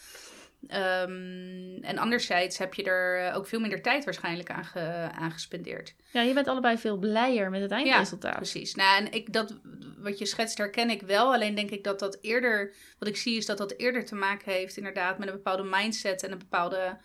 [0.68, 5.32] Ehm, en anderzijds heb je er eh, ook veel minder tijd waarschijnlijk aan, ge- aan
[5.32, 5.96] gespendeerd.
[6.12, 8.36] Ja, je bent allebei veel blijer met het eindresultaat.
[8.36, 8.76] Precies.
[8.76, 9.58] Nou, en ik, dat,
[9.98, 11.34] wat je schetst herken ik wel.
[11.34, 14.52] Alleen denk ik dat dat eerder, wat ik zie is dat dat eerder te maken
[14.52, 16.98] heeft inderdaad met een bepaalde mindset en een bepaalde,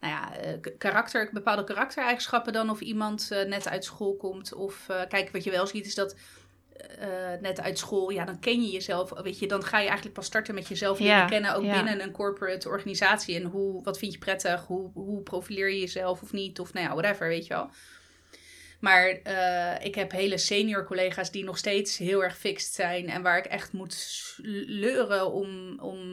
[0.00, 4.54] nou ja, eh, karakter, bepaalde karaktereigenschappen dan of iemand eh, net uit school komt.
[4.54, 6.16] Of kijk, wat je wel ziet is dat
[6.98, 9.10] eh, net uit school, ja, dan ken je jezelf.
[9.10, 12.10] Weet je, dan ga je eigenlijk pas starten met jezelf leren kennen, ook binnen een
[12.10, 13.36] corporate organisatie.
[13.36, 14.64] En hoe, wat vind je prettig?
[14.66, 16.60] Hoe, hoe profileer je jezelf of niet?
[16.60, 17.70] Of nou ja, whatever, weet je wel.
[18.80, 23.08] Maar eh, ik heb hele senior collega's die nog steeds heel erg fixed zijn.
[23.08, 24.34] En waar ik echt moet
[24.66, 26.06] leuren om, om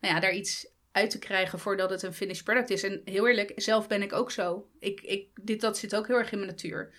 [0.00, 2.82] nou ja, daar iets uit te krijgen voordat het een finished product is.
[2.82, 4.68] En heel eerlijk, zelf ben ik ook zo.
[4.78, 6.92] Ik, ik, dit, dat zit ook heel erg in mijn natuur.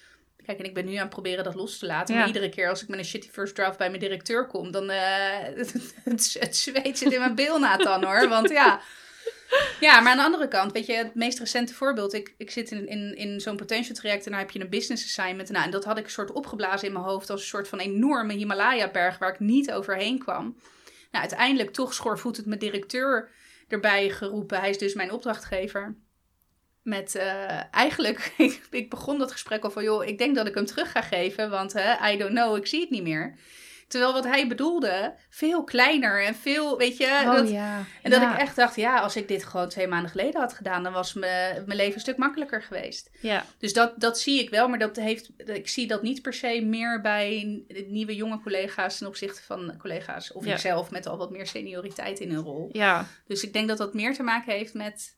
[0.45, 2.13] Kijk, en ik ben nu aan het proberen dat los te laten.
[2.13, 2.19] Ja.
[2.19, 4.89] Maar iedere keer als ik met een shitty first draft bij mijn directeur kom, dan
[4.89, 4.97] uh,
[5.39, 8.27] het, het, het zweet zit in mijn beelnaad dan hoor.
[8.29, 8.81] Want ja,
[9.79, 12.13] ja, maar aan de andere kant, weet je, het meest recente voorbeeld.
[12.13, 15.03] Ik, ik zit in, in, in zo'n potential traject en dan heb je een business
[15.03, 15.49] assignment.
[15.49, 17.79] Nou, en dat had ik een soort opgeblazen in mijn hoofd als een soort van
[17.79, 20.43] enorme Himalaya-berg waar ik niet overheen kwam.
[21.11, 23.29] Nou, uiteindelijk toch schoorvoetend mijn directeur
[23.67, 24.59] erbij geroepen.
[24.59, 25.95] Hij is dus mijn opdrachtgever.
[26.83, 30.55] Met uh, eigenlijk, ik, ik begon dat gesprek al van, joh, ik denk dat ik
[30.55, 33.37] hem terug ga geven, want uh, I don't know, ik zie het niet meer.
[33.87, 37.21] Terwijl wat hij bedoelde, veel kleiner en veel, weet je.
[37.25, 37.83] Oh dat, ja.
[38.01, 38.33] En dat ja.
[38.33, 41.13] ik echt dacht, ja, als ik dit gewoon twee maanden geleden had gedaan, dan was
[41.13, 43.09] mijn leven een stuk makkelijker geweest.
[43.21, 46.33] Ja, Dus dat, dat zie ik wel, maar dat heeft, ik zie dat niet per
[46.33, 50.53] se meer bij nieuwe jonge collega's ten opzichte van collega's of Ja.
[50.53, 52.69] ikzelf met al wat meer senioriteit in een rol.
[52.71, 53.07] ja.
[53.27, 55.17] Dus ik denk dat dat meer te maken heeft met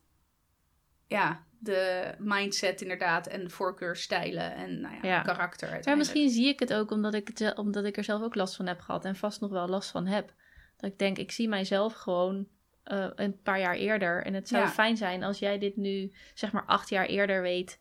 [1.07, 5.21] ja, de mindset inderdaad en voorkeurstijlen en nou ja, Ja.
[5.21, 5.79] karakter.
[5.85, 8.55] Maar misschien zie ik het ook omdat ik, het, omdat ik er zelf ook last
[8.55, 9.05] van heb gehad.
[9.05, 10.33] En vast nog wel last van heb.
[10.77, 12.47] Dat ik denk, ik zie mijzelf gewoon
[12.83, 14.23] eh, een paar jaar eerder.
[14.23, 14.69] En het zou Ja.
[14.69, 17.79] fijn zijn als jij dit nu, zeg maar, acht jaar eerder weet.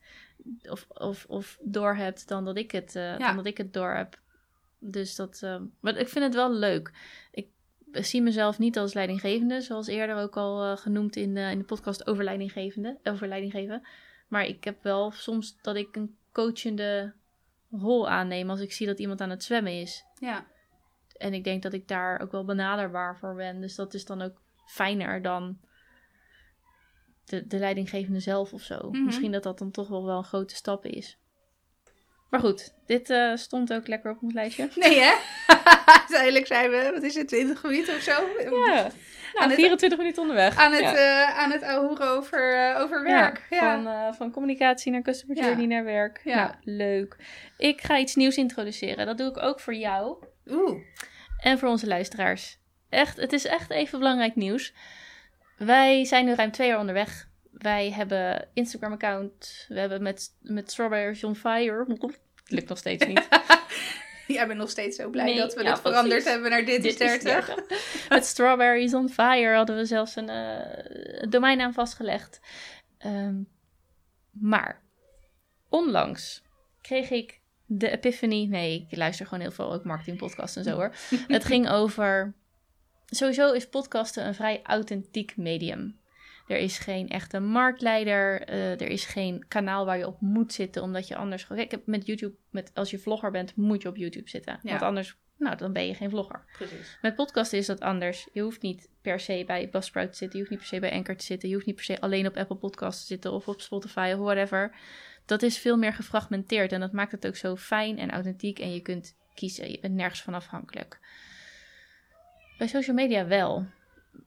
[0.68, 3.18] Of, of, of door hebt dan dat ik het, Ja.
[3.18, 4.23] dan dat ik het door heb.
[4.79, 5.40] Dus dat.
[5.42, 6.90] eh, maar ik vind het wel leuk.
[7.31, 7.47] Ik
[8.02, 11.64] zie mezelf niet als leidinggevende, zoals eerder ook al eh, genoemd in, eh, in de
[11.64, 13.83] podcast over leidinggevende, over leiding geven.
[14.28, 17.14] Maar ik heb wel soms dat ik een coachende
[17.70, 20.04] rol aanneem als ik zie dat iemand aan het zwemmen is.
[20.18, 20.46] Ja,
[21.16, 23.61] En ik denk dat ik daar ook wel benaderbaar voor ben.
[23.61, 25.59] Dus dat is dan ook fijner dan
[27.24, 28.90] de, de leidinggevende zelf of zo.
[28.90, 29.04] Mhm.
[29.04, 31.18] Misschien dat dat dan toch wel, wel een grote stap is.
[32.35, 34.68] Maar goed, dit eh, stond ook lekker op ons lijstje.
[34.77, 35.12] nee hè?
[35.99, 38.11] Uiteindelijk zijn we, wat is het, 20 minuten of zo?
[38.11, 38.92] Ja, Aan
[39.35, 40.57] nou, het- 24 minuten onderweg.
[40.57, 40.94] Aan het, Ja.
[41.29, 41.64] eh aan het
[42.01, 43.47] over, eh, over werk.
[43.51, 46.20] Ja, Van, van communicatie naar customer journey naar werk.
[46.25, 46.35] Ja.
[46.44, 47.16] Nou, leuk.
[47.59, 49.07] Ik ga iets nieuws introduceren.
[49.07, 50.81] Dat doe ik ook voor jou Oeh,
[51.38, 52.59] en voor onze luisteraars.
[52.88, 54.73] Echt, het is echt even belangrijk nieuws.
[55.57, 57.29] Wij zijn nu ruim twee jaar onderweg.
[57.53, 59.64] Wij hebben Instagram-account.
[59.68, 61.85] We hebben met, met Strawberries on Fire.
[62.44, 63.28] Het lukt nog steeds niet.
[64.26, 66.85] jij bent nog steeds zo blij Nee, dat we ja, dit veranderd hebben naar dit,
[66.85, 67.46] is 30.
[67.46, 68.09] 30.
[68.09, 72.40] Met Strawberries on Fire hadden we zelfs een eh, domeinnaam vastgelegd.
[72.98, 73.42] Ehm,
[74.30, 74.83] maar
[75.68, 76.42] onlangs
[76.80, 78.46] kreeg ik de epiphany.
[78.46, 80.94] Nee, ik luister gewoon heel veel ook marketingpodcasts en zo hoor.
[81.28, 82.35] Het ging over.
[83.07, 85.98] Sowieso is podcasten een vrij authentiek medium.
[86.46, 88.40] Er is geen echte marktleider.
[88.42, 91.46] eh, er is geen kanaal waar je op moet zitten, omdat je anders.
[91.46, 94.59] Kijk, ik heb met YouTube, met, als je vlogger bent, moet je op YouTube zitten.
[94.62, 94.70] Ja.
[94.70, 96.44] Want anders, nou, dan ben je geen vlogger.
[96.52, 96.98] Precies.
[97.02, 98.28] Met podcasten is dat anders.
[98.33, 100.38] Je hoeft niet per se bij Buzzsprout te zitten.
[100.38, 101.48] Je hoeft niet per se bij Anchor te zitten.
[101.48, 104.20] Je hoeft niet per se alleen op Apple Podcasts te zitten of op Spotify of
[104.20, 104.76] whatever.
[105.26, 108.72] Dat is veel meer gefragmenteerd en dat maakt het ook zo fijn en authentiek en
[108.72, 109.70] je kunt kiezen.
[109.70, 110.98] Je bent nergens van afhankelijk.
[112.59, 113.66] Bij social media wel.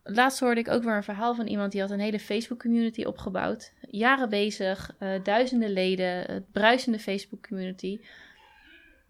[0.04, 3.04] Laatst hoorde ik ook weer een verhaal van iemand die had een hele Facebook community
[3.04, 3.74] opgebouwd.
[3.82, 8.00] Jaren bezig, eh, duizenden leden, het bruisende Facebook community.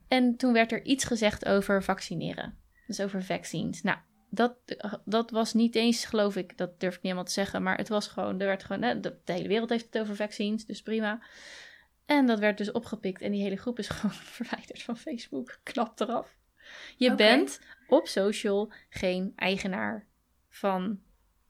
[0.07, 2.57] En toen werd er iets gezegd over vaccineren.
[2.87, 3.81] Dus over vaccines.
[3.81, 3.97] Nou,
[4.29, 4.55] dat,
[5.05, 7.63] dat was niet eens, geloof ik, dat durf ik niet helemaal te zeggen.
[7.63, 10.15] Maar het was gewoon, er werd gewoon, hè, de, de hele wereld heeft het over
[10.15, 11.19] vaccins, dus prima.
[12.05, 15.59] En dat werd dus opgepikt en die hele groep is gewoon verwijderd van Facebook.
[15.63, 16.35] Knap eraf.
[16.97, 20.05] Je bent op social geen eigenaar
[20.57, 20.99] van,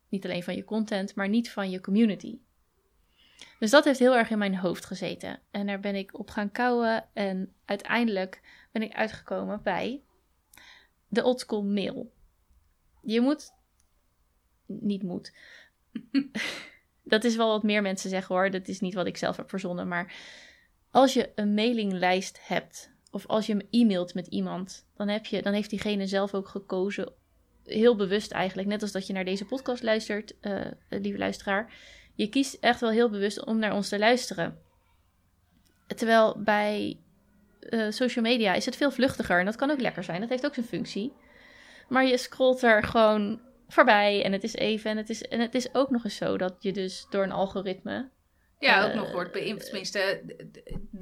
[0.09, 2.39] niet alleen van je content, maar niet van je community.
[3.59, 5.39] Dus dat heeft heel erg in mijn hoofd gezeten.
[5.51, 7.05] En daar ben ik op gaan kouwen.
[7.13, 8.41] En uiteindelijk
[8.71, 10.01] ben ik uitgekomen bij
[11.07, 12.13] de oldschool mail.
[13.01, 13.53] Je moet.
[14.65, 15.33] Niet moet.
[17.03, 18.49] dat is wel wat meer mensen zeggen hoor.
[18.51, 19.87] Dat is niet wat ik zelf heb verzonnen.
[19.87, 20.13] Maar
[20.91, 22.95] als je een mailinglijst hebt.
[23.11, 24.87] Of als je hem e-mailt met iemand.
[24.95, 27.13] Dan, heb je, dan heeft diegene zelf ook gekozen.
[27.67, 28.67] Heel bewust eigenlijk.
[28.67, 31.73] Net als dat je naar deze podcast luistert, eh, lieve luisteraar.
[32.15, 34.59] Je kiest echt wel heel bewust om naar ons te luisteren.
[35.87, 36.99] Terwijl bij
[37.59, 39.39] eh, social media is het veel vluchtiger.
[39.39, 40.19] En dat kan ook lekker zijn.
[40.19, 41.13] Dat heeft ook zijn functie.
[41.89, 44.23] Maar je scrolt er gewoon voorbij.
[44.23, 44.91] En het is even.
[44.91, 47.31] En het is, en het is ook nog eens zo dat je dus door een
[47.31, 48.09] algoritme.
[48.59, 49.63] Ja, ook Eh, nog wordt beïnvloed.
[49.65, 50.21] Tenminste,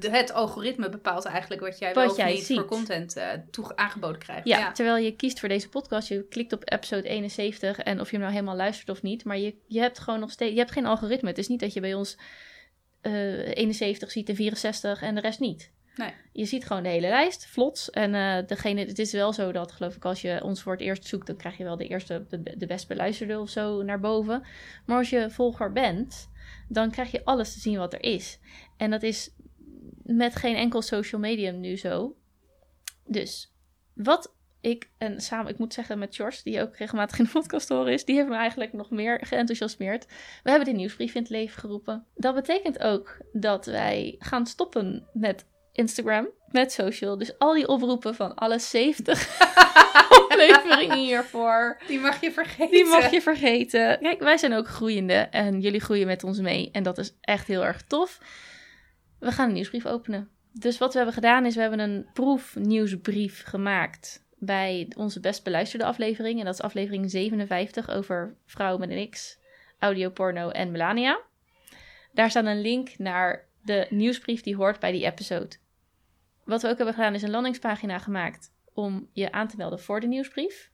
[0.00, 2.56] het algoritme bepaalt eigenlijk wat jij Wat wel of niet ziet.
[2.56, 4.46] voor content eh, toe aangeboden krijgt.
[4.46, 6.08] Ja, Ja, terwijl je kiest voor deze podcast.
[6.08, 7.78] Je klikt op episode 71.
[7.78, 9.24] En of je hem nou helemaal luistert of niet.
[9.24, 10.52] Maar je, je hebt gewoon nog steeds.
[10.52, 11.28] Je hebt geen algoritme.
[11.28, 12.16] Het is niet dat je bij ons
[13.00, 15.72] eh 71 ziet en 64 en de rest niet.
[15.96, 16.12] Nee.
[16.32, 17.88] Je ziet gewoon de hele lijst, vlot.
[17.90, 20.80] En eh, degene, het is wel zo dat, geloof ik, als je ons voor het
[20.80, 24.00] eerst zoekt, dan krijg je wel de eerste, de, de best beluisterde of zo naar
[24.00, 24.44] boven.
[24.86, 26.28] Maar als je volger bent,
[26.68, 28.38] dan krijg je alles te zien wat er is.
[28.76, 29.30] En dat is
[30.02, 32.16] met geen enkel social medium nu zo.
[33.06, 33.54] Dus
[33.94, 37.68] wat ik, en samen, ik moet zeggen met George, die ook regelmatig in de podcast
[37.68, 40.06] horen is, die heeft me eigenlijk nog meer geenthousiasmeerd.
[40.42, 42.06] We hebben de nieuwsbrief in het leven geroepen.
[42.14, 47.18] Dat betekent ook dat wij gaan stoppen met Instagram, met social.
[47.18, 49.38] Dus al die oproepen van alle 70
[50.40, 51.78] afleveringen hiervoor.
[51.86, 52.70] Die mag je vergeten.
[52.70, 53.98] Die mag je vergeten.
[54.00, 56.68] Kijk, wij zijn ook groeiende en jullie groeien met ons mee.
[56.72, 58.20] En dat is echt heel erg tof.
[59.18, 60.30] We gaan een nieuwsbrief openen.
[60.52, 64.24] Dus wat we hebben gedaan is, we hebben een proefnieuwsbrief gemaakt.
[64.38, 66.38] bij onze best beluisterde aflevering.
[66.38, 69.38] En dat is aflevering 57 over vrouwen met een X,
[69.78, 71.20] audioporno en Melania.
[72.12, 75.56] Daar staat een link naar de nieuwsbrief die hoort bij die episode.
[76.44, 80.00] Wat we ook hebben gedaan is een landingspagina gemaakt om je aan te melden voor
[80.00, 80.70] de nieuwsbrief.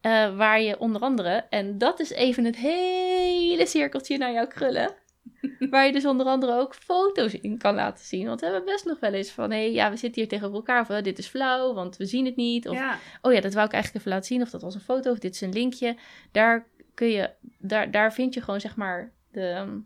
[0.00, 4.94] Eh, waar je onder andere, en dat is even het hele cirkeltje naar jouw krullen.
[5.70, 8.26] waar je dus onder andere ook foto's in kan laten zien.
[8.26, 10.56] Want we hebben best nog wel eens van: hé, hey, ja, we zitten hier tegenover
[10.56, 10.80] elkaar.
[10.80, 12.68] Of dit is flauw, want we zien het niet.
[12.68, 12.98] Of Ja.
[13.22, 14.42] oh ja, dat wou ik eigenlijk even laten zien.
[14.42, 15.96] Of dat was een foto, of dit is een linkje.
[16.32, 19.78] Daar kun je, daar, daar vind je gewoon zeg maar de, ehm,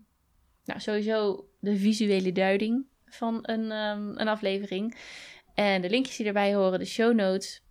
[0.64, 4.96] nou sowieso de visuele duiding van een, ehm, een aflevering.
[5.54, 7.62] En de linkjes die erbij horen, de show notes.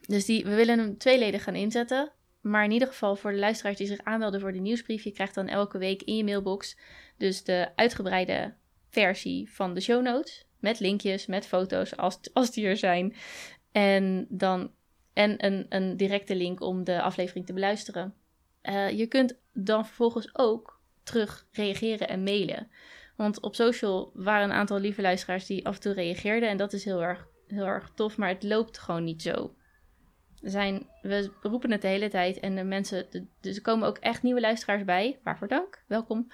[0.00, 2.12] Dus die, we willen hem tweeledig gaan inzetten.
[2.40, 5.04] Maar in ieder geval voor de luisteraars die zich aanmelden voor de nieuwsbrief.
[5.04, 6.78] Je krijgt dan elke week in je mailbox
[7.16, 8.54] dus de uitgebreide
[8.88, 10.46] versie van de show notes.
[10.60, 13.14] Met linkjes, met foto's als, als die er zijn.
[13.72, 14.70] En, dan,
[15.12, 18.14] en een, een directe link om de aflevering te beluisteren.
[18.60, 22.70] Eh, je kunt dan vervolgens ook terug reageren en mailen.
[23.16, 26.48] Want op social waren een aantal lieve luisteraars die af en toe reageerden.
[26.48, 29.54] En dat is heel erg, heel erg tof, maar het loopt gewoon niet zo.
[30.42, 33.06] Zijn, we roepen het de hele tijd en de mensen,
[33.40, 35.18] dus er komen ook echt nieuwe luisteraars bij.
[35.22, 36.32] Waarvoor dank, welkom.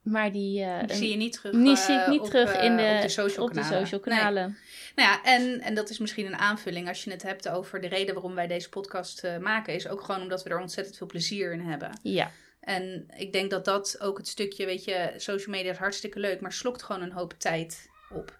[0.00, 1.54] Maar die, eh, Die zie je niet terug.
[1.66, 3.86] eh, zie ik niet op, terug eh, in de, op de social op de kanalen.
[3.86, 4.18] social Nee.
[4.18, 4.56] kanalen.
[4.96, 7.88] Nou ja, en, en dat is misschien een aanvulling als je het hebt over de
[7.88, 9.74] reden waarom wij deze podcast eh, maken.
[9.74, 11.98] Is ook gewoon omdat we er ontzettend veel plezier in hebben.
[12.02, 16.20] Ja, En ik denk dat dat ook het stukje, weet je, social media is hartstikke
[16.20, 18.38] leuk, maar slokt gewoon een hoop tijd op.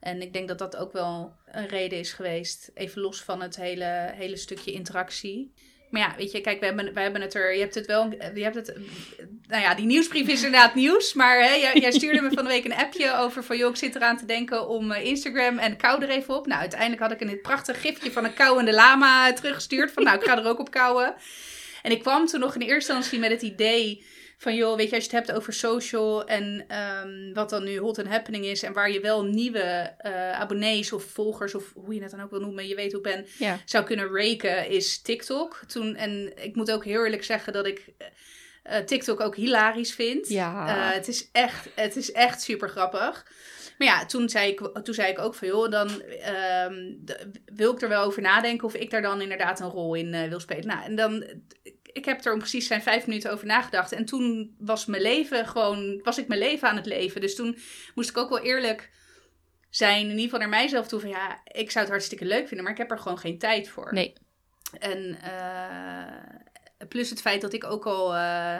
[0.00, 3.56] En ik denk dat dat ook wel een reden is geweest, even los van het
[3.56, 5.52] hele, hele stukje interactie.
[5.90, 8.10] Maar ja, weet je, kijk, we hebben, we hebben het er, je hebt het wel,
[8.34, 8.76] je hebt het,
[9.46, 12.64] nou ja, die nieuwsbrief is inderdaad nieuws, maar hè, jij, stuurde me van de week
[12.64, 16.02] een appje over van, joh, ik zit eraan te denken om eh, Instagram en kou
[16.02, 16.46] er even op.
[16.46, 20.24] Nou, uiteindelijk had ik een prachtig gifje van een kauwende lama teruggestuurd, van nou, ik
[20.24, 21.14] ga er ook op kouwen.
[21.82, 24.04] En ik kwam toen nog in eerste instantie met het idee
[24.40, 27.78] van, joh, weet je, als je het hebt over social en ehm, wat dan nu
[27.78, 31.94] hot and happening is en waar je wel nieuwe eh, abonnees of volgers of hoe
[31.94, 33.58] je het dan ook wil noemen, je weet hoe ik ben, ja.
[33.64, 35.60] zou kunnen raken, is TikTok.
[35.66, 37.84] Toen, en ik moet ook heel eerlijk zeggen dat ik
[38.62, 40.28] eh, TikTok ook hilarisch vind.
[40.28, 40.68] Ja.
[40.68, 43.26] Eh, het, is echt, het is echt super grappig.
[43.80, 46.94] Maar ja, toen zei ik, toen zei ik ook van joh, dan ehm,
[47.44, 50.28] wil ik er wel over nadenken of ik daar dan inderdaad een rol in eh,
[50.28, 50.66] wil spelen.
[50.66, 51.24] Nou, en dan,
[51.82, 53.92] ik heb er om precies zijn vijf minuten over nagedacht.
[53.92, 57.20] En toen was mijn leven gewoon, was ik mijn leven aan het leven.
[57.20, 57.58] Dus toen
[57.94, 58.90] moest ik ook wel eerlijk
[59.70, 62.62] zijn, in ieder geval naar mijzelf toe van ja, ik zou het hartstikke leuk vinden,
[62.62, 63.92] maar ik heb er gewoon geen tijd voor.
[63.92, 64.12] Nee.
[64.78, 68.58] En eh, plus het feit dat ik ook al eh,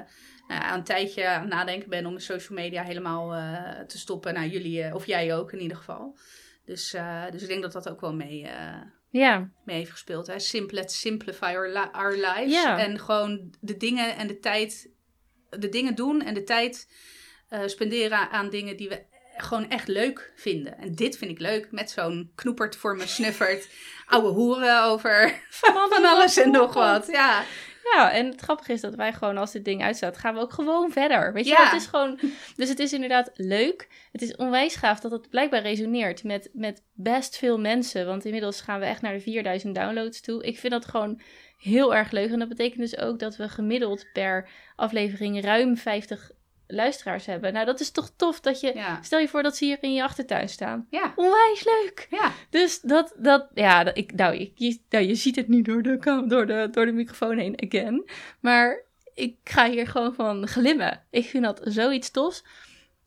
[0.51, 3.99] nou ja, een tijdje aan het nadenken ben om de social media helemaal eh, te
[3.99, 4.35] stoppen.
[4.35, 6.19] Nou, jullie, eh, of jij ook in ieder geval.
[6.65, 8.77] Dus, eh, dus ik denk dat dat ook wel mee, eh,
[9.11, 10.27] Ja, mee heeft gespeeld.
[10.27, 10.39] Hè?
[10.39, 12.53] Simple, let's simplify our, li- our lives.
[12.63, 12.79] Ja.
[12.79, 14.91] En gewoon de dingen en de tijd,
[15.51, 16.89] de dingen doen en de tijd
[17.49, 19.03] eh, spenderen aan dingen die we
[19.37, 20.79] gewoon echt leuk vinden.
[20.79, 23.69] En dit vind ik leuk, met zo'n knoepert voor me snuffert.
[24.07, 27.07] Oude hoeren over van alles en nog wat.
[27.07, 27.45] Ja,
[27.95, 30.53] Ja, en het grappige is dat wij gewoon als dit ding uitstaat, gaan we ook
[30.53, 31.33] gewoon verder.
[31.33, 31.65] Weet je, Ja.
[31.65, 32.19] het is gewoon.
[32.57, 33.89] Dus het is inderdaad leuk.
[34.13, 38.07] Het is onwijs gaaf dat het blijkbaar resoneert met, met best veel mensen.
[38.07, 40.45] Want inmiddels gaan we echt naar de 4000 downloads toe.
[40.45, 41.21] Ik vind dat gewoon
[41.59, 42.31] heel erg leuk.
[42.31, 46.31] En dat betekent dus ook dat we gemiddeld per aflevering ruim 50
[46.71, 47.53] luisteraars hebben.
[47.53, 48.73] Nou, dat is toch tof dat je.
[48.75, 50.87] ja, Stel je voor dat ze hier in je achtertuin staan.
[50.91, 51.13] ja.
[51.17, 52.07] Onwijs leuk.
[52.11, 52.33] ja.
[52.51, 55.83] Dus dat, dat ja, dat- ik, nou, ik, je, nou, je ziet het nu door
[55.83, 58.05] de, door, de, door de microfoon heen, again.
[58.41, 58.83] Maar
[59.15, 61.03] ik ga hier gewoon van glimmen.
[61.11, 62.45] Ik vind dat zoiets tofs.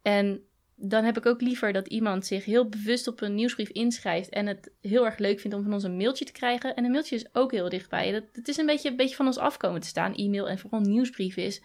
[0.01, 0.41] En
[0.75, 4.47] dan heb ik ook liever dat iemand zich heel bewust op een nieuwsbrief inschrijft en
[4.47, 6.75] het heel erg leuk vindt om van ons een mailtje te krijgen.
[6.75, 8.11] En een mailtje is ook heel dichtbij.
[8.11, 10.15] Dat, het is een beetje, een beetje van ons afkomen te staan.
[10.15, 11.61] E-mail en vooral nieuwsbrieven is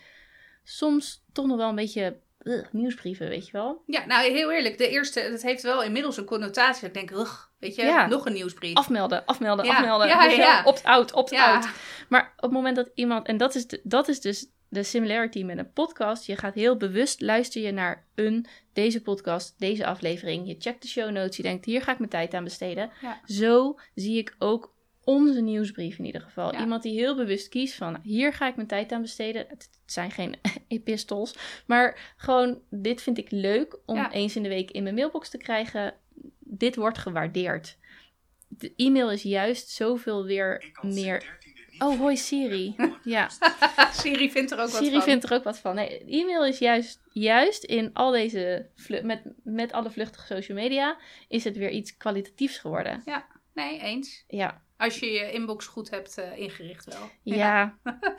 [0.69, 3.83] soms toch nog wel een beetje ugh, nieuwsbrieven, weet je wel.
[3.87, 4.79] Ja, nou heel eerlijk.
[4.79, 6.81] De eerste, het heeft wel inmiddels een connotatie.
[6.81, 8.07] dat Ik denk, ugh, weet je, Ja.
[8.07, 8.75] nog een nieuwsbrief.
[8.75, 10.09] Afmelden, afmelden, Ja, afmelden.
[10.09, 10.47] ja, je wel?
[10.47, 10.63] ja.
[10.65, 11.65] Opt-out, opt-out.
[11.65, 11.71] ja,
[12.09, 15.43] Maar op het moment dat iemand, en dat is, de, dat is dus de similarity
[15.43, 16.27] met een podcast.
[16.27, 20.47] Je gaat heel bewust luister je naar een, deze podcast, deze aflevering.
[20.47, 22.91] Je checkt de show notes, je denkt hier ga ik mijn tijd aan besteden.
[23.03, 23.21] Ja.
[23.25, 24.75] Zo zie ik ook
[25.09, 26.53] onze nieuwsbrief in ieder geval.
[26.53, 26.61] Ja.
[26.61, 29.45] Iemand die heel bewust kiest van hier ga ik mijn tijd aan besteden.
[29.49, 30.35] Het zijn geen
[30.69, 31.35] epistels,
[31.67, 34.13] maar gewoon dit vind ik leuk om Ja.
[34.13, 35.95] eens in de week in mijn mailbox te krijgen.
[36.39, 37.77] Dit wordt gewaardeerd.
[38.49, 41.37] De e-mail is juist zoveel weer meer
[41.79, 42.75] Oh, hoi Siri.
[43.05, 43.29] Ja,
[44.01, 45.03] Siri vindt er ook wat Siri van.
[45.03, 45.75] vindt er ook wat van.
[45.75, 50.97] Nee, e-mail is juist, juist in al deze, vlu- met, met alle vluchtige social media,
[51.29, 53.03] is het weer iets kwalitatiefs geworden.
[53.59, 54.25] Nee, eens.
[54.29, 57.11] Ja, Als je je inbox goed hebt eh, ingericht wel.
[57.23, 57.79] ja.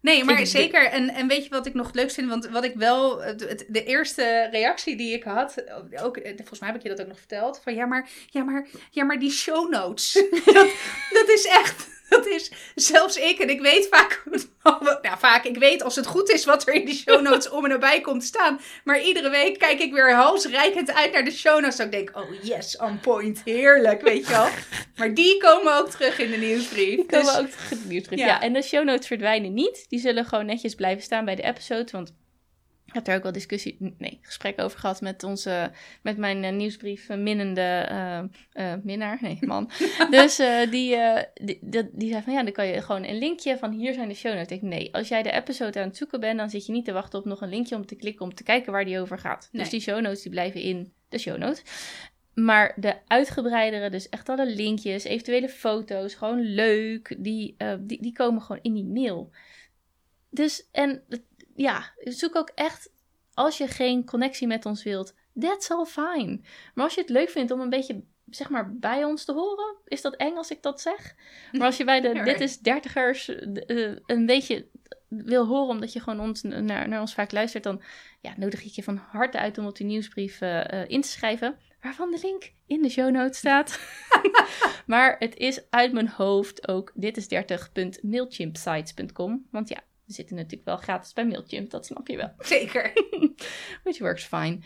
[0.00, 0.84] Nee, maar Ik- zeker.
[0.86, 2.28] En, en weet je wat ik nog het leukst vind?
[2.28, 5.64] Want wat ik wel, het, de eerste reactie die ik had,
[6.02, 8.42] ook, eh, volgens mij heb ik je dat ook nog verteld, van ja, maar, ja,
[8.44, 10.12] maar, ja, maar die show notes,
[10.44, 10.68] dat,
[11.10, 14.22] dat is echt, dat is zelfs ik, en ik weet vaak,
[15.02, 17.64] nou vaak, ik weet als het goed is wat er in die show notes om
[17.64, 21.60] en nabij komt staan, maar iedere week kijk ik weer halsrijkend uit naar de show
[21.60, 24.48] notes, dat ik denk, oh yes, on point, heerlijk, weet je wel.
[24.96, 26.96] Maar die komen ook terug in de nieuwsbrief.
[26.96, 28.18] Die komen Dus- ook terug in de nieuwsbrief.
[28.18, 28.26] Ja.
[28.26, 28.40] Ja.
[28.40, 29.84] en de show notes verdwijnen niet.
[29.88, 31.88] Die zullen gewoon netjes blijven staan bij de episode.
[31.90, 32.12] Want
[32.88, 35.70] ik heb daar ook wel discussie, nee, gesprek over gehad met onze,
[36.02, 37.86] met mijn eh, nieuwsbrief eh, minnende
[38.52, 39.70] eh, minnaar, nee, man.
[40.10, 40.36] dus
[40.70, 40.96] die,
[41.34, 44.08] die, die, die zei van ja, dan kan je gewoon een linkje van hier zijn
[44.08, 44.50] de show notes.
[44.50, 46.84] Ik denk, nee, als jij de episode aan het zoeken bent, dan zit je niet
[46.84, 49.18] te wachten op nog een linkje om te klikken om te kijken waar die over
[49.18, 49.48] gaat.
[49.52, 49.62] Nee.
[49.62, 51.62] Dus die show notes die blijven in de show notes.
[52.34, 58.42] Maar de uitgebreidere, dus echt alle linkjes, eventuele foto's, gewoon leuk, die, die, die komen
[58.42, 59.30] gewoon in die mail.
[60.30, 61.26] Dus, en het-
[61.58, 62.90] ja, zoek ook echt,
[63.34, 66.40] als je geen connectie met ons wilt, that's all fine.
[66.74, 69.76] Maar als je het leuk vindt om een beetje, zeg maar, bij ons te horen,
[69.84, 71.14] is dat eng als ik dat zeg?
[71.52, 74.66] Maar als je bij de Dit is Dertigers eh, een beetje
[75.08, 77.82] wil horen, omdat je gewoon ons, naar, naar ons vaak luistert, dan
[78.20, 81.58] ja, nodig ik je van harte uit om op die nieuwsbrief eh, in te schrijven.
[81.80, 83.80] Waarvan de link in de show notes staat.
[84.86, 89.46] maar het is uit mijn hoofd ook dit is 30.mailchimpsites.com.
[89.50, 92.32] Want ja, we zitten natuurlijk wel gratis bij Mailchimp, dat snap je wel.
[92.38, 92.92] Zeker.
[93.84, 94.58] Which works fine.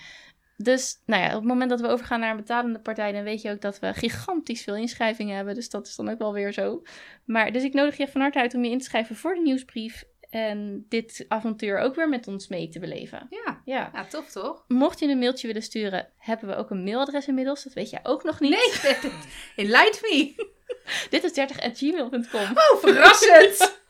[0.57, 3.43] Dus nou ja, op het moment dat we overgaan naar een betalende partij, dan weet
[3.43, 5.55] je ook dat we gigantisch veel inschrijvingen hebben.
[5.55, 6.83] Dus dat is dan ook wel weer zo.
[7.25, 9.41] Maar dus ik nodig je van harte uit om je in te schrijven voor de
[9.41, 10.05] nieuwsbrief.
[10.31, 13.27] En dit avontuur ook weer met ons mee te beleven.
[13.31, 13.91] Ja, Ja.
[13.93, 14.65] ja tof toch?
[14.69, 17.65] Mocht je een mailtje willen sturen, hebben we ook een mailadres inmiddels.
[17.65, 18.51] Dat weet jij ook nog niet.
[18.83, 19.13] Nee,
[19.67, 20.51] enlight me.
[21.11, 22.41] Dit is 30.gmail.com.
[22.41, 23.82] Oh, verrassend.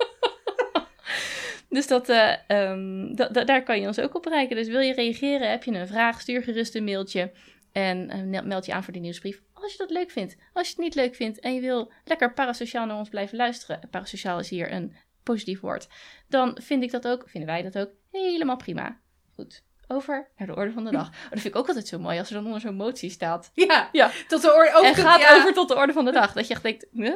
[1.72, 4.56] Dus dat, eh, ehm, da- da- daar kan je ons ook op bereiken.
[4.56, 7.32] Dus wil je reageren, heb je een vraag, stuur gerust een mailtje.
[7.72, 9.42] En eh, mel- meld je aan voor de nieuwsbrief.
[9.52, 10.36] Als je dat leuk vindt.
[10.52, 13.80] Als je het niet leuk vindt en je wil lekker parasociaal naar ons blijven luisteren.
[13.90, 15.88] Parasociaal is hier een positief woord.
[16.28, 19.00] Dan vind ik dat ook, vinden wij dat ook, helemaal prima.
[19.34, 19.62] Goed.
[19.88, 21.06] Over naar de orde van de dag.
[21.06, 23.50] Oh, dat vind ik ook altijd zo mooi als er dan onder zo'n motie staat.
[23.54, 24.10] Ja, Ja.
[24.28, 24.70] tot de orde.
[24.74, 25.36] Over en gaat ja.
[25.36, 26.32] over tot de orde van de dag.
[26.32, 27.14] Dat je echt denkt, huh?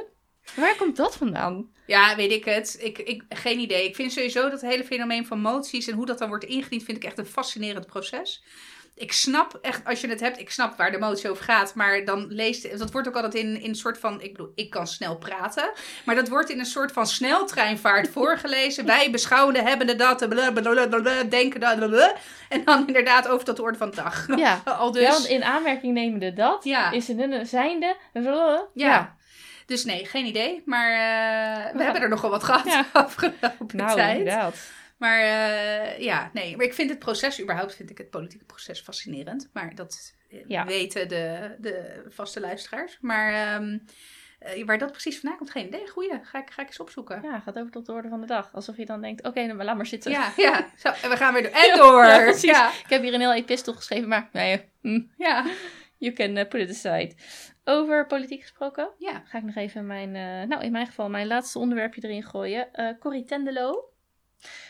[0.54, 1.66] Waar komt dat vandaan?
[1.86, 2.76] Ja, weet ik het.
[2.80, 3.84] Ik, ik, geen idee.
[3.88, 6.96] Ik vind sowieso dat hele fenomeen van moties en hoe dat dan wordt ingediend, vind
[6.96, 8.42] ik echt een fascinerend proces.
[8.98, 12.04] Ik snap echt, als je het hebt, ik snap waar de motie over gaat, maar
[12.04, 14.86] dan leest, dat wordt ook altijd in, in een soort van, ik bedoel, ik kan
[14.86, 15.70] snel praten,
[16.04, 18.86] maar dat wordt in een soort van sneltreinvaart voorgelezen.
[18.86, 22.14] Wij beschouwende hebbende dat, blablabla, denken dat, blablabla.
[22.48, 24.26] en dan inderdaad over tot de orde van de dag.
[24.36, 24.60] Ja.
[24.78, 25.02] Al dus.
[25.02, 26.90] Ja, want in aanmerking nemende dat Ja.
[26.90, 27.96] is een een zijnde.
[28.74, 29.15] Ja.
[29.66, 30.62] Dus nee, geen idee.
[30.64, 31.84] Maar eh, we Ja.
[31.84, 32.86] hebben er nogal wat gehad Ja.
[32.92, 34.18] afgelopen Nou, tijd.
[34.18, 34.56] inderdaad.
[34.96, 36.56] Maar eh, ja, nee.
[36.56, 39.48] Maar ik vind het proces, überhaupt vind ik het politieke proces fascinerend.
[39.52, 40.64] Maar dat eh, Ja.
[40.64, 42.98] weten de, de vaste luisteraars.
[43.00, 43.78] Maar ehm,
[44.38, 45.88] eh, waar dat precies vandaan komt, geen idee.
[45.88, 47.20] Goeie, ga ik, ga ik eens opzoeken.
[47.22, 48.50] Ja, gaat over tot de orde van de dag.
[48.52, 50.10] Alsof je dan denkt, oké, nou, maar laat maar zitten.
[50.10, 50.66] Ja, ja.
[50.76, 51.52] Zo, en we gaan weer door.
[51.70, 52.04] En door.
[52.06, 52.50] ja, precies.
[52.84, 55.44] Ik heb hier een heel epistel geschreven, maar nee, hm, ja.
[55.98, 57.14] You can uh, put it aside.
[57.64, 59.22] Over politiek gesproken, ja.
[59.24, 62.72] ga ik nog even mijn, eh, nou in mijn geval, mijn laatste onderwerpje erin gooien.
[62.72, 63.92] Eh Corrie Tenderlo.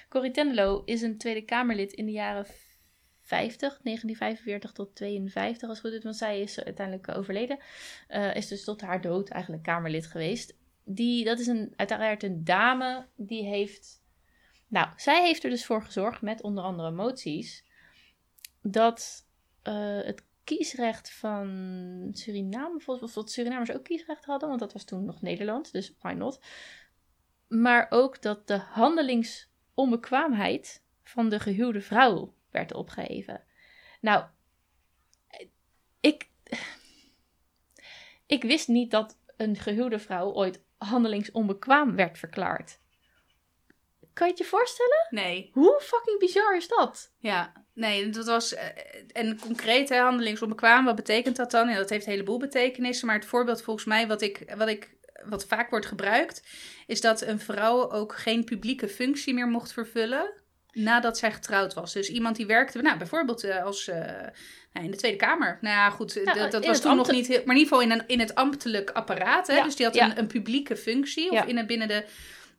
[0.09, 2.47] Corrie Tenderlo is een Tweede Kamerlid in de jaren
[3.27, 7.59] 50, 1945 tot 52 als goed is, want zij is uiteindelijk eh, overleden.
[8.09, 10.57] Eh, is dus tot haar dood eigenlijk Kamerlid geweest.
[10.85, 14.05] Die, dat is een, uiteraard een dame die heeft.
[14.69, 17.65] Nou, zij heeft er dus voor gezorgd met onder andere moties.
[18.63, 19.27] dat
[19.63, 24.85] eh, het kiesrecht van Suriname, volgens of dat Surinamers ook kiesrecht hadden, want dat was
[24.85, 26.41] toen nog Nederland, dus why not?
[27.49, 33.45] Maar ook dat de handelingsonbekwaamheid van de gehuwde vrouw werd opgeheven.
[34.01, 34.25] Nou,
[36.01, 36.31] ik,
[38.27, 42.81] ik wist niet dat een gehuwde vrouw ooit handelingsonbekwaam werd verklaard.
[44.13, 45.07] Kan je het je voorstellen?
[45.11, 45.51] Nee.
[45.53, 47.15] Hoe fucking bizar is dat?
[47.19, 48.55] Ja, nee, dat was.
[48.55, 48.65] eh,
[49.13, 51.69] en concreet, hè, handelingsonbekwaam, wat betekent dat dan?
[51.69, 53.07] Ja, dat heeft een heleboel betekenissen.
[53.07, 54.95] Maar het voorbeeld volgens mij, wat ik, wat ik.
[55.25, 56.43] Wat vaak wordt gebruikt,
[56.87, 60.33] is dat een vrouw ook geen publieke functie meer mocht vervullen
[60.73, 61.93] nadat zij getrouwd was.
[61.93, 63.97] Dus iemand die werkte, nou, bijvoorbeeld eh, als eh,
[64.73, 65.59] nou, in de Tweede Kamer.
[65.61, 67.91] Nou ja, goed, Ja, dat, dat was toen nog niet heel, maar in ieder geval
[67.91, 69.47] in, een, in het ambtelijk apparaat.
[69.47, 69.57] Hè?
[69.57, 72.05] Ja, Dus die had een, een publieke functie, of in en binnen de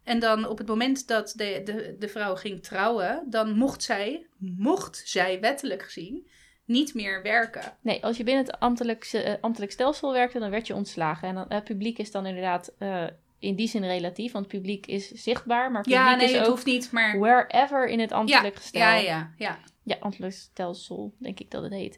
[0.08, 4.26] en dan op het moment dat de, de, de vrouw ging trouwen, dan mocht zij,
[4.38, 6.28] mocht zij wettelijk gezien,
[6.66, 7.78] niet meer werken.
[7.82, 11.28] Nee, als je binnen het ambtelijk, eh, ambtelijk stelsel werkte, dan werd je ontslagen.
[11.28, 13.04] En dan, het publiek is dan inderdaad eh,
[13.40, 16.42] in die zin relatief, want het publiek is zichtbaar, maar publiek Ja, nee, is het
[16.42, 17.20] ook hoeft niet, maar...
[17.20, 18.82] wherever in het ambtelijk gestel.
[18.82, 19.60] Ja, ja, ja.
[19.84, 21.98] Ja, ambtelijk stelsel, denk ik dat het heet.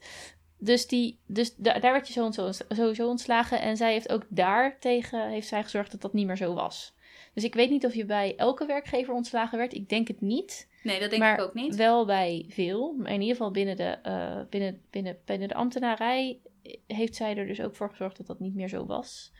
[0.57, 3.61] Dus, die, dus da- daar werd je zo en zo, sowieso ontslagen.
[3.61, 6.97] En zij heeft ook daartegen heeft zij gezorgd dat dat niet meer zo was.
[7.33, 9.73] Dus ik weet niet of je bij elke werkgever ontslagen werd.
[9.73, 10.69] Ik denk het niet.
[10.83, 11.75] Nee, dat denk maar ik ook niet.
[11.75, 12.93] wel bij veel.
[12.93, 16.39] Maar in ieder geval binnen de, eh, binnen, binnen, binnen de ambtenarij
[16.87, 19.31] heeft zij er dus ook voor gezorgd dat dat niet meer zo was.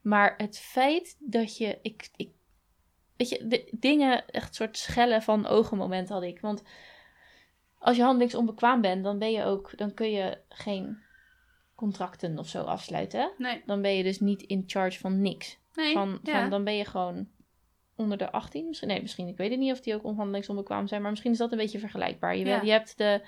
[0.00, 1.78] Maar het feit dat je.
[1.82, 2.30] Ik, ik,
[3.16, 6.40] weet je, de, dingen, echt soort schellen van ogenmoment had ik.
[6.40, 6.62] Want
[7.78, 9.78] als je handelingsonbekwaam bent, dan ben je ook.
[9.78, 10.98] Dan kun je geen
[11.74, 13.32] contracten of zo afsluiten.
[13.38, 15.58] Nee, Dan ben je dus niet in charge van niks.
[15.74, 15.92] Nee.
[15.92, 16.40] Van, ja.
[16.40, 17.28] van, dan ben je gewoon
[17.94, 18.66] onder de 18.
[18.66, 21.38] Misschien, nee, misschien, ik weet het niet of die ook onhandelingsonbekwaam zijn, maar misschien is
[21.38, 22.36] dat een beetje vergelijkbaar.
[22.36, 22.66] Je, bent, Ja.
[22.66, 23.22] je hebt de,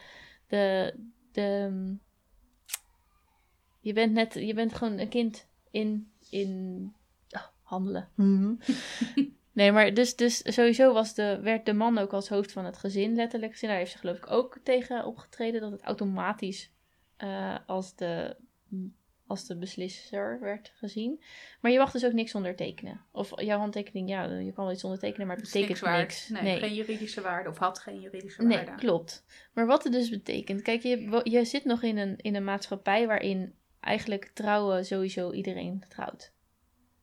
[0.47, 0.95] de,
[1.33, 1.97] de,
[3.81, 6.95] je bent net, je bent gewoon een kind in, in
[7.31, 8.09] oh, handelen.
[9.53, 12.77] nee, maar dus, dus sowieso was de, werd de man ook als hoofd van het
[12.77, 13.69] gezin letterlijk gezien.
[13.69, 16.71] Daar heeft ze geloof ik ook tegen opgetreden dat het automatisch
[17.17, 18.37] eh, als de
[19.33, 21.23] als de beslisser werd gezien.
[21.61, 23.01] Maar je mag dus ook niks ondertekenen.
[23.11, 25.99] Of jouw handtekening, ja, je kan wel iets ondertekenen, maar het betekent waard.
[26.01, 26.29] niks.
[26.29, 27.49] Nee, Nee, geen juridische waarde.
[27.49, 28.75] Of had geen juridische nee, waarde.
[28.75, 29.25] klopt.
[29.53, 33.07] Maar wat het dus betekent, kijk, je, je zit nog in een, in een maatschappij
[33.07, 36.33] waarin eigenlijk trouwen sowieso iedereen trouwt.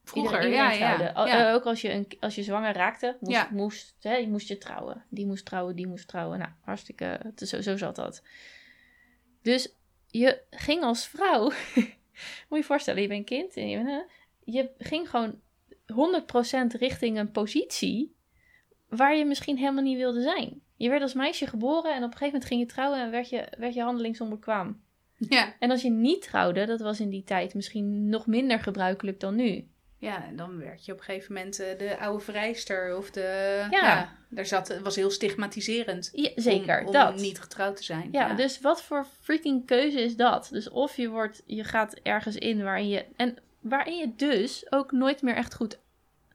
[0.03, 1.11] Vroeger, Iedereen, ja, iedereen ja.
[1.11, 1.31] trouwde.
[1.31, 1.47] Ja.
[1.49, 3.49] eh, ook als je, een, als je zwanger raakte, moest, Ja.
[3.51, 5.05] moest, hè, je moest je trouwen.
[5.09, 6.39] Die moest trouwen, die moest trouwen.
[6.39, 8.23] Nou, hartstikke, zo, zo zat dat.
[9.41, 9.73] Dus
[10.07, 11.51] je ging als vrouw,
[12.19, 14.05] moet je je voorstellen, je bent kind en je,
[14.43, 15.39] je ging gewoon
[15.93, 18.15] 100% richting een positie
[18.89, 20.61] waar je misschien helemaal niet wilde zijn.
[20.75, 23.29] Je werd als meisje geboren en op een gegeven moment ging je trouwen en werd
[23.29, 24.81] je, werd je handelingsonbekwaam.
[25.17, 25.55] ja.
[25.59, 29.35] En als je niet trouwde, dat was in die tijd misschien nog minder gebruikelijk dan
[29.35, 29.67] nu.
[29.99, 33.21] Ja, en dan werd je op een gegeven moment eh, de oude vrijster of de...
[33.71, 33.81] Ja.
[33.81, 36.09] Ja, daar zat, het was heel stigmatiserend.
[36.13, 37.15] Ja, zeker, om, om dat.
[37.15, 38.09] niet getrouwd te zijn.
[38.11, 40.47] Ja, dus wat voor freaking keuze is dat?
[40.51, 43.05] Dus of je wordt, je gaat ergens in waarin je.
[43.15, 45.79] En waarin je dus ook nooit meer echt goed.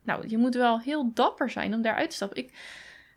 [0.03, 2.39] Nou, je moet wel heel dapper zijn om daaruit te stappen.
[2.39, 2.53] Ik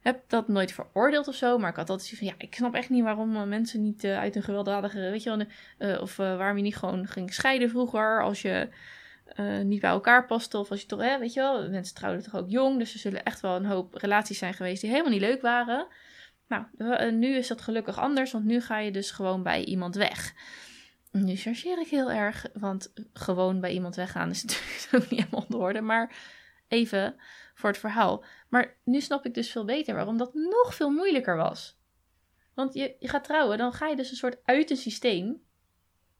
[0.01, 2.73] heb dat nooit veroordeeld of zo, maar ik had altijd zoiets van ja, ik snap
[2.73, 4.99] echt niet waarom eh, mensen niet eh, uit een gewelddadige.
[4.99, 5.45] Weet je
[5.77, 8.69] wel, of waarom je niet gewoon ging scheiden vroeger als je.
[9.35, 12.23] Eh, niet bij elkaar paste of als je toch, hè, weet je wel, mensen trouwden
[12.23, 15.11] toch ook jong, dus er zullen echt wel een hoop relaties zijn geweest die helemaal
[15.11, 15.87] niet leuk waren.
[16.47, 19.95] Nou, eh, nu is dat gelukkig anders, want nu ga je dus gewoon bij iemand
[19.95, 20.33] weg.
[21.11, 25.71] Nu chargeer ik heel erg, want gewoon bij iemand weggaan is natuurlijk ook niet helemaal
[25.71, 26.15] de maar
[26.67, 27.15] even
[27.53, 28.23] voor het verhaal.
[28.49, 31.79] Maar nu snap ik dus veel beter waarom dat nog veel moeilijker was.
[32.53, 35.41] Want je, je gaat trouwen, dan ga je dus een soort uit een systeem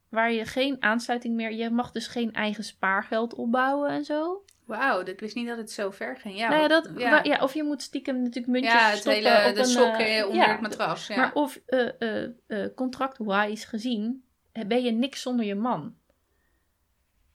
[0.10, 4.44] waar je geen aansluiting meer, je mag dus geen eigen spaargeld opbouwen en zo.
[4.66, 6.38] Wauw, ik wist niet dat het zo ver ging.
[6.38, 7.42] Ja, nou ja, dat, ja.
[7.42, 10.28] of je moet stiekem natuurlijk muntjes Ja, het stoppen hele, op de een, sokken eh,
[10.28, 11.08] onder het matras.
[11.08, 11.16] Ja.
[11.16, 14.24] Maar of eh, contract-wise gezien,
[14.68, 15.96] ben je niks zonder je man.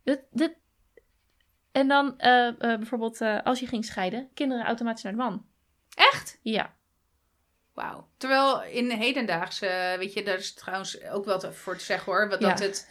[0.04, 0.56] Dit, dit...
[1.72, 2.14] En dan
[2.58, 5.46] bijvoorbeeld als je ging scheiden, kinderen automatisch naar de man.
[5.94, 6.38] Echt?
[6.42, 6.74] Ja,
[7.74, 8.08] Wauw.
[8.16, 12.28] Terwijl in hedendaagse, weet je, daar is trouwens ook wel te- voor te zeggen hoor,
[12.28, 12.48] wat Ja.
[12.48, 12.88] dat het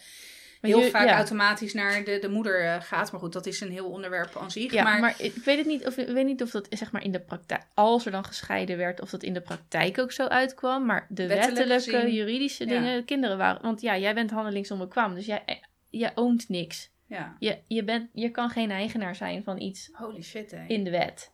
[0.61, 1.15] heel je- vaak ja.
[1.15, 3.11] automatisch naar de, de moeder eh, gaat.
[3.11, 4.71] Maar goed, dat is een heel onderwerp aan zich.
[4.71, 7.03] ja maar, maar, ik weet het niet of, ik weet niet of dat zeg maar
[7.03, 10.25] in de praktijk, als er dan gescheiden werd, of dat in de praktijk ook zo
[10.27, 10.86] uitkwam.
[10.86, 12.69] Maar de Wettelijk wettelijke, gezien, juridische ja.
[12.69, 13.61] dingen, kinderen waren.
[13.61, 15.55] Want ja, jij bent handelingsonbekwaam, dus jij, eh,
[15.89, 16.89] jij oont niks.
[17.07, 17.36] ja.
[17.39, 20.65] Je, je, bent, je kan geen eigenaar zijn van iets Holy shit, hè.
[20.67, 21.32] in de wet.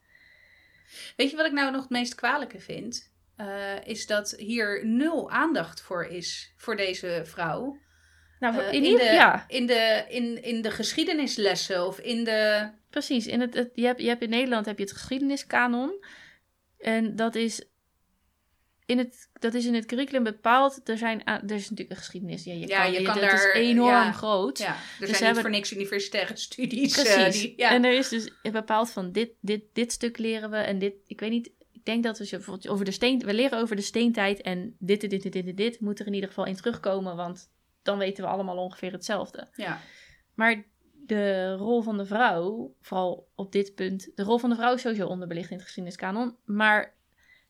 [1.15, 3.11] Weet je wat ik nou nog het meest kwalijke vind?
[3.38, 7.77] Eh, is dat hier nul aandacht voor is voor deze vrouw.
[8.39, 9.45] Nou, Eh, in, in, ieder de, ja.
[9.47, 12.69] in, de, in, in de geschiedenislessen of in de...
[12.89, 13.27] Precies.
[13.27, 16.03] In het, het, je, hebt, je hebt in Nederland heb je het geschiedeniskanon.
[16.79, 17.65] En dat is
[18.85, 20.89] in het, dat is in het curriculum bepaald.
[20.89, 22.43] Er, zijn, er is natuurlijk een geschiedenis.
[22.43, 24.11] Ja, je Ja, kan, je kan dat daar- is enorm ja.
[24.11, 24.57] groot.
[24.57, 26.97] Ja, er Dus zijn niet voor niks universitaire studies.
[26.97, 27.41] eh, Precies.
[27.41, 27.71] die, ja.
[27.71, 30.57] En er is dus bepaald van dit, dit, dit stuk leren we.
[30.57, 31.49] En dit, ik weet niet,
[31.88, 34.41] denk dat we bijvoorbeeld over de steen, we leren over de steentijd.
[34.41, 37.15] En dit, dit, dit, dit, dit, dit, dit moet er in ieder geval in terugkomen.
[37.15, 39.47] Want dan weten we allemaal ongeveer hetzelfde.
[39.55, 39.79] ja.
[40.33, 40.65] Maar
[41.05, 44.81] de rol van de vrouw, vooral op dit punt, de rol van de vrouw is
[44.81, 46.35] sowieso onderbelicht in het geschiedeniskanon.
[46.45, 46.95] Maar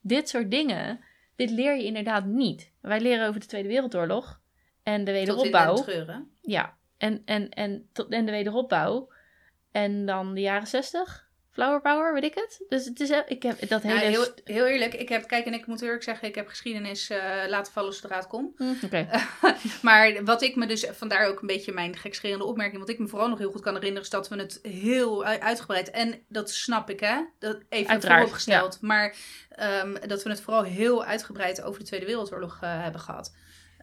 [0.01, 0.99] dit soort dingen,
[1.35, 2.73] dit leer je inderdaad niet.
[2.81, 4.41] Wij leren over de Tweede Wereldoorlog
[4.83, 5.83] en de Tot in wederopbouw.
[6.41, 9.11] Ja, en, en, en, tot, en de wederopbouw.
[9.71, 11.26] En dan de jaren zestig.
[11.57, 12.65] Flower power, weet ik het.
[12.69, 13.99] Dus het is, ik heb dat hele...
[13.99, 17.09] Ja, heel, heel eerlijk, ik heb, kijk, en ik moet eerlijk zeggen, ik heb geschiedenis
[17.09, 18.53] eh, laten vallen zodra het kon.
[18.57, 19.07] Hm, Oké.
[19.81, 23.07] maar wat ik me dus, vandaar ook een beetje mijn gekscherende opmerking, wat ik me
[23.07, 26.89] vooral nog heel goed kan herinneren, is dat we het heel uitgebreid, en dat snap
[26.89, 29.15] ik hè, dat even Uiteraard, vooropgesteld, maar
[29.49, 33.31] ehm, dat we het vooral heel uitgebreid over de Tweede Wereldoorlog eh, hebben gehad.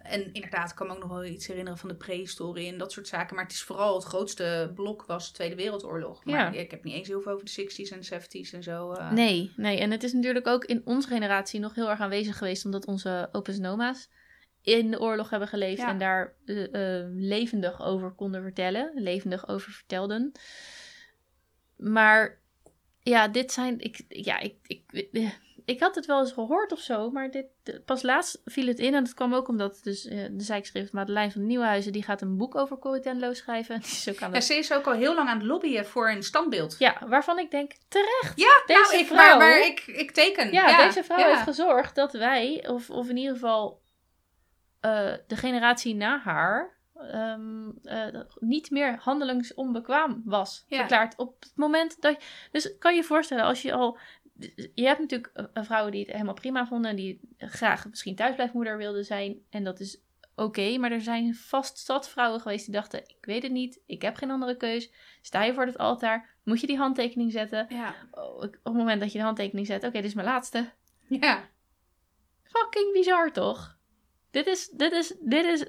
[0.05, 2.93] En inderdaad, ik kan me ook nog wel iets herinneren van de prehistorie en dat
[2.93, 3.35] soort zaken.
[3.35, 6.25] Maar het is vooral het grootste blok was de Tweede Wereldoorlog.
[6.25, 6.61] Maar Ja.
[6.61, 8.93] ik heb niet eens heel veel over de 60s en 70s en zo.
[8.93, 9.11] eh.
[9.11, 9.79] Nee, nee.
[9.79, 13.29] En het is natuurlijk ook in onze generatie nog heel erg aanwezig geweest, omdat onze
[13.33, 14.09] opa's en oma's
[14.63, 15.89] in de oorlog hebben geleefd Ja.
[15.89, 20.33] en daar eh, eh, levendig over konden vertellen, levendig over vertelden.
[21.77, 22.41] Maar
[23.01, 23.81] ja, dit zijn.
[23.81, 25.11] Ik, ja, ik, ik,
[25.65, 27.47] ik had het wel eens gehoord of zo, maar dit,
[27.85, 28.95] pas laatst viel het in.
[28.95, 32.37] En dat kwam ook omdat dus, eh, de zijkschrift Madeleine van Nieuwenhuizen, die gaat een
[32.37, 33.81] boek over Corrie ten Loo schrijven.
[33.81, 35.87] Die is ook aan Ja, het ze is ook al heel lang aan het lobbyen
[35.87, 36.77] voor een standbeeld.
[36.79, 38.33] ja, waarvan ik denk, terecht.
[38.41, 40.53] Ja, Deze nou, ik, vrouw- maar, maar ik, ik teken.
[40.53, 41.29] Ja, deze vrouw ja.
[41.29, 43.81] heeft gezorgd dat wij, of, of in ieder geval
[44.81, 46.73] eh, de generatie na haar,
[47.11, 50.79] ehm, eh, niet meer handelingsonbekwaam was Ja.
[50.79, 51.17] verklaard.
[51.17, 52.17] Op het moment dat.
[52.53, 53.99] Dus kan je je voorstellen, als je al.
[54.75, 59.05] Je hebt natuurlijk vrouwen die het helemaal prima vonden en die graag misschien thuisblijfmoeder wilden
[59.05, 59.39] zijn.
[59.51, 60.03] En dat is
[60.35, 64.17] oké, maar er zijn vast stadsvrouwen geweest die dachten: ik weet het niet, ik heb
[64.17, 64.93] geen andere keus.
[65.23, 67.67] Sta je voor het altaar, moet je die handtekening zetten.
[67.69, 67.95] Ja.
[68.11, 70.73] Oh, op het moment dat je de handtekening zet, oké, dit is mijn laatste.
[71.09, 71.49] ja.
[72.43, 73.79] Fucking bizar, toch?
[74.31, 75.65] Dit is, dit is, dit is,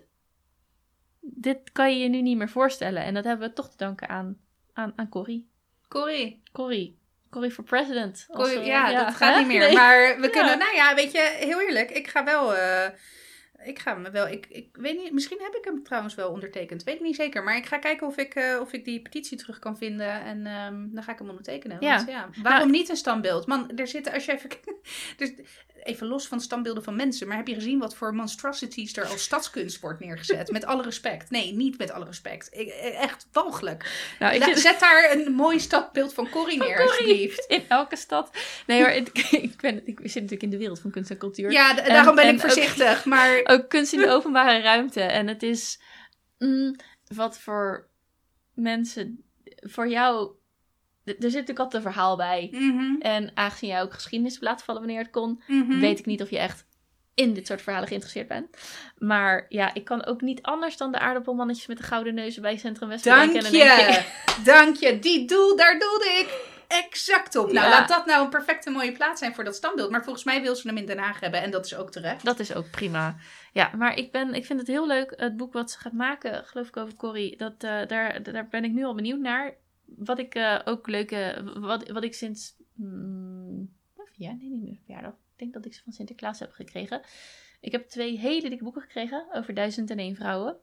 [1.20, 3.04] dit kan je je nu niet meer voorstellen.
[3.04, 4.38] En dat hebben we toch te danken aan,
[4.74, 5.50] aan, aan Corrie.
[5.88, 6.42] Corrie.
[6.52, 7.00] Corrie.
[7.36, 8.26] Corrie for president.
[8.30, 9.40] Als Corrie, we- ja, dat gaat hè?
[9.40, 9.60] niet meer.
[9.60, 9.74] Nee.
[9.76, 10.30] Maar we Ja.
[10.30, 12.56] kunnen, nou ja, weet je, heel eerlijk, ik ga wel.
[12.56, 12.90] eh,
[13.66, 16.84] ik ga me wel, ik, ik weet niet, misschien heb ik hem trouwens wel ondertekend.
[16.84, 17.44] Weet ik niet zeker.
[17.44, 20.22] Maar ik ga kijken of ik, eh, of ik die petitie terug kan vinden.
[20.24, 21.78] En ehm, dan ga ik hem ondertekenen.
[21.80, 21.96] Ja.
[21.96, 22.30] Want, ja.
[22.44, 23.46] Waarom niet een standbeeld?
[23.48, 24.50] Man, er zitten, als je even.
[25.18, 25.32] dus,
[25.84, 27.28] even los van standbeelden van mensen.
[27.28, 30.52] Maar heb je gezien wat voor monstrosities er als stadskunst wordt neergezet?
[30.52, 31.30] met alle respect.
[31.30, 32.48] Nee, niet met alle respect.
[32.52, 32.68] Ik-
[33.00, 33.92] echt walgelijk.
[34.20, 37.46] Nou, ik La- vind- Zet daar een mooi stadbeeld van Corrie neer, alsjeblieft.
[37.48, 38.30] in elke stad.
[38.68, 39.10] Nee hoor, ik,
[39.48, 41.52] ik, ben, ik zit natuurlijk in de wereld van kunst en cultuur.
[41.52, 43.06] Ja, En- daarom ben en ik ook- voorzichtig.
[43.06, 45.02] Maar Ook kunst in de openbare ruimte.
[45.02, 45.82] En het is
[46.38, 46.76] mm,
[47.16, 47.88] wat voor
[48.54, 49.24] mensen,
[49.60, 50.32] voor jou,
[51.04, 52.50] er zit natuurlijk altijd een verhaal bij.
[52.52, 55.80] Mhm, En aangezien jij ook geschiedenis hebt vallen wanneer het kon, mhm.
[55.80, 56.66] weet ik niet of je echt
[57.14, 58.58] in dit soort verhalen geïnteresseerd bent.
[58.98, 62.58] Maar ja, ik kan ook niet anders dan de aardappelmannetjes met de gouden neuzen bij
[62.58, 64.04] Centrum West Dank je.
[64.44, 65.00] Dank je.
[65.00, 67.52] Die doel, daar doelde ik exact op.
[67.52, 67.70] Nou, Ja.
[67.70, 69.90] laat dat nou een perfecte mooie plaats zijn voor dat standbeeld.
[69.92, 71.42] Maar volgens mij wil ze hem in Den Haag hebben.
[71.42, 72.26] En dat is ook terecht.
[72.26, 73.16] Dat is ook prima.
[73.56, 75.14] Ja, maar ik, ben, ik vind het heel leuk.
[75.16, 77.38] Het boek wat ze gaat maken, geloof ik, over Corrie.
[77.38, 79.56] Dat, eh, daar, daar ben ik nu al benieuwd naar.
[79.86, 81.52] Wat ik eh, ook leuke...
[81.60, 82.56] Wat, wat ik sinds...
[82.74, 83.74] Mm,
[84.12, 85.14] ja, nee, niet meer verjaardag.
[85.14, 87.02] Ik denk dat ik ze van Sinterklaas heb gekregen.
[87.66, 90.58] Ik heb twee hele dikke boeken gekregen over 1001 vrouwen.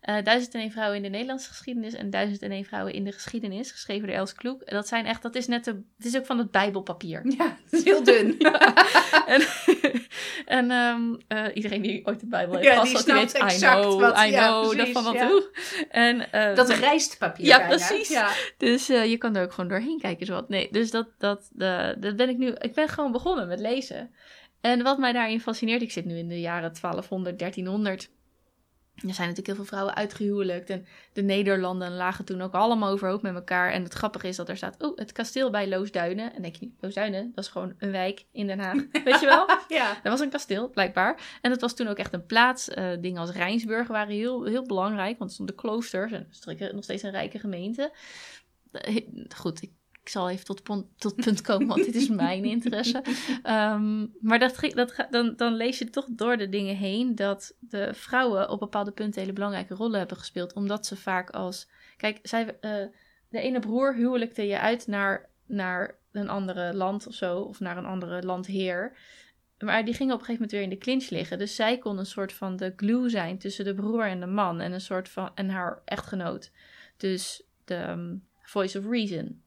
[0.00, 4.16] Eh 1001 vrouwen in de Nederlandse geschiedenis en 1001 vrouwen in de geschiedenis, geschreven door
[4.16, 4.70] Els Kloek.
[4.70, 7.32] Dat zijn echt, dat is net de, het is ook van het Bijbelpapier.
[7.36, 8.38] Ja, het is heel dun.
[9.34, 9.40] en
[10.54, 14.00] en ehm, eh, iedereen die ooit de Bijbel heeft Ja, die weet, I exact know,
[14.00, 15.28] wat- I ja, know, precies, dat van wat ja.
[15.28, 15.50] toe.
[15.90, 17.74] En, eh, Dat rijstpapier Ja, bijna.
[17.74, 18.08] precies.
[18.08, 18.28] Ja.
[18.58, 20.26] dus eh, je kan er ook gewoon doorheen kijken.
[20.26, 20.48] Zowat.
[20.48, 21.50] Nee, dus dat, dat,
[21.98, 24.10] dat ben ik nu, ik ben gewoon begonnen met lezen.
[24.60, 28.10] En wat mij daarin fascineert, ik zit nu in de jaren 1200, 1300.
[28.94, 30.70] Er zijn natuurlijk heel veel vrouwen uitgehuwelijkt.
[30.70, 33.72] En de Nederlanden lagen toen ook allemaal overhoop met elkaar.
[33.72, 36.26] En het grappige is dat er staat, oh, het kasteel bij Loosduinen.
[36.26, 38.76] En dan denk je niet, Loosduinen, dat is gewoon een wijk in Den Haag.
[39.04, 39.46] Weet je wel?
[39.68, 39.96] ja.
[40.02, 41.38] Er was een kasteel, blijkbaar.
[41.40, 42.68] En dat was toen ook echt een plaats.
[42.68, 46.72] Eh, dingen als Rijnsburg waren heel, heel belangrijk, want er stonden kloosters en het is
[46.72, 47.92] nog steeds een rijke gemeente.
[48.72, 48.96] Eh,
[49.36, 49.70] Goed, ik,
[50.04, 53.02] ik zal even tot, pon- tot punt komen, want dit is mijn interesse.
[53.42, 57.94] Ehm, maar dat, dat, dan, dan lees je toch door de dingen heen dat de
[57.94, 60.52] vrouwen op bepaalde punten hele belangrijke rollen hebben gespeeld.
[60.52, 61.68] Omdat ze vaak als.
[61.96, 62.84] Kijk, zij, eh,
[63.28, 67.76] de ene broer huwelijkte je uit naar, naar een andere land of zo, of naar
[67.76, 68.96] een andere landheer.
[69.58, 71.38] Maar die gingen op een gegeven moment weer in de clinch liggen.
[71.38, 74.60] Dus zij kon een soort van de glue zijn tussen de broer en de man.
[74.60, 75.30] En een soort van.
[75.34, 76.50] en haar echtgenoot.
[76.96, 79.42] Dus de ehm, voice of reason.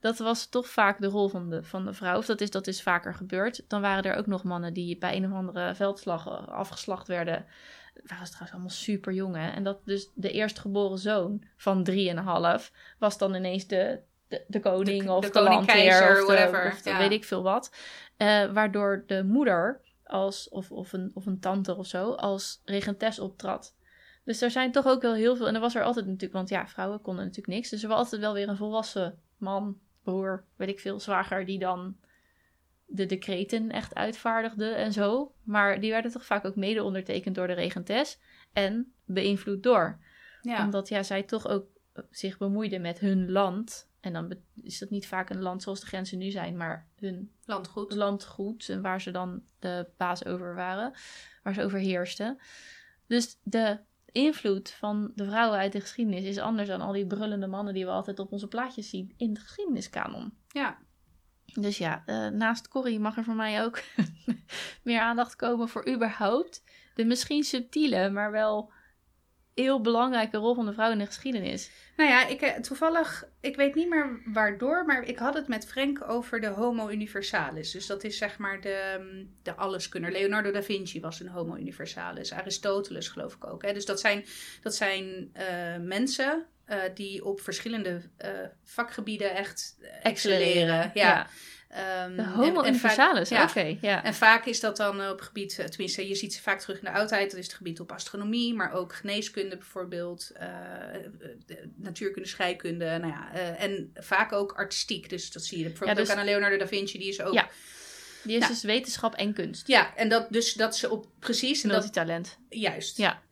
[0.00, 2.16] Dat was toch vaak de rol van de, van de vrouw.
[2.16, 3.64] Of dat is, dat is vaker gebeurd.
[3.68, 7.46] Dan waren er ook nog mannen die bij een of andere veldslag eh, afgeslacht werden.
[7.94, 9.50] Dat was trouwens allemaal super jong, hè?
[9.50, 15.04] En dat dus de eerstgeboren zoon van drieënhalf was dan ineens de, de, de koning
[15.04, 16.98] De- of de landheer of, whatever, of de ja.
[16.98, 17.74] weet ik veel wat.
[18.16, 23.18] Eh, waardoor de moeder als, of, of, een, of een tante of zo als regentes
[23.18, 23.76] optrad.
[24.24, 25.48] Dus er zijn toch ook wel heel veel.
[25.48, 27.70] En er was er altijd natuurlijk, want ja, vrouwen konden natuurlijk niks.
[27.70, 29.78] Dus er was altijd wel weer een volwassen man,
[30.10, 31.96] broer, weet ik veel, zwager, die dan
[32.86, 35.34] de decreten echt uitvaardigde en zo.
[35.42, 38.18] Maar die werden toch vaak ook mede ondertekend door de regentes
[38.52, 39.98] en beïnvloed door.
[40.42, 40.64] Ja.
[40.64, 41.66] Omdat ja, zij toch ook
[42.10, 43.90] zich bemoeide met hun land.
[44.00, 47.32] En dan is dat niet vaak een land zoals de grenzen nu zijn, maar hun
[47.44, 47.94] Landgoed.
[47.94, 50.92] landgoed en waar ze dan de baas over waren,
[51.42, 52.38] waar ze over heersten.
[53.06, 53.78] Dus de
[54.18, 57.84] invloed van de vrouwen uit de geschiedenis is anders dan al die brullende mannen die
[57.84, 60.32] we altijd op onze plaatjes zien in de geschiedeniskanon.
[60.48, 60.78] Ja.
[61.44, 63.82] Dus ja, eh, naast Corrie mag er voor mij ook
[64.82, 66.64] meer aandacht komen voor überhaupt
[66.94, 68.72] de misschien subtiele, maar wel
[69.62, 71.70] heel belangrijke rol van de vrouw in de geschiedenis.
[71.96, 75.66] Nou ja, ik, eh, toevallig, ik weet niet meer waardoor, maar ik had het met
[75.66, 77.70] Frank over de Homo Universalis.
[77.70, 80.12] Dus dat is zeg maar de, mm, de alleskunner.
[80.12, 82.32] Leonardo da Vinci was een Homo Universalis.
[82.32, 83.62] Aristoteles geloof ik ook.
[83.62, 83.72] Hè?
[83.72, 84.24] Dus dat zijn,
[84.62, 85.46] dat zijn eh,
[85.80, 88.00] mensen eh, die op verschillende
[88.64, 90.90] vakgebieden echt excelleren.
[90.94, 91.26] Ja.
[91.68, 92.74] Ehm, De homo en
[93.28, 93.42] ja.
[93.44, 93.76] oké.
[93.80, 94.04] ja.
[94.04, 96.84] En vaak is dat dan op gebied, eh, tenminste, je ziet ze vaak terug in
[96.84, 97.30] de oudheid.
[97.30, 100.46] Dat is het gebied op astronomie, maar ook geneeskunde bijvoorbeeld, eh,
[101.76, 102.84] natuurkunde, scheikunde.
[102.98, 105.08] Nou ja, eh, en vaak ook artistiek.
[105.08, 107.34] Dus dat zie je bijvoorbeeld Ja, dus- ook aan Leonardo da Vinci, die is ook.
[107.34, 107.40] Ja.
[107.42, 107.48] Ja,
[108.22, 108.52] Die is Nou.
[108.52, 109.66] dus wetenschap en kunst.
[109.96, 111.62] en dat, dus dat ze op precies.
[111.62, 112.38] En dat, Multitalent.
[112.48, 112.96] juist.
[112.96, 113.22] Ja.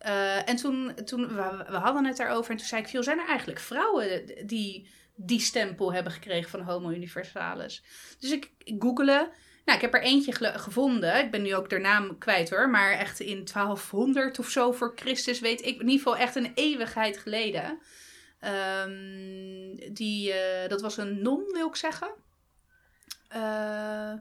[0.44, 3.26] En toen, toen we, we hadden het daarover en toen zei ik, veel zijn er
[3.28, 7.82] eigenlijk vrouwen die die stempel hebben gekregen van Homo Universalis?
[8.18, 9.30] Dus ik, ik googelde.
[9.64, 11.18] Nou, ik heb er eentje gevonden.
[11.18, 12.70] Ik ben nu ook de naam kwijt hoor.
[12.70, 15.80] Maar echt in 1200 of zo voor Christus weet ik.
[15.80, 17.78] In ieder geval echt een eeuwigheid geleden.
[18.40, 22.08] Ehm, die, eh, dat was een non, wil ik zeggen.
[23.28, 23.40] Eh,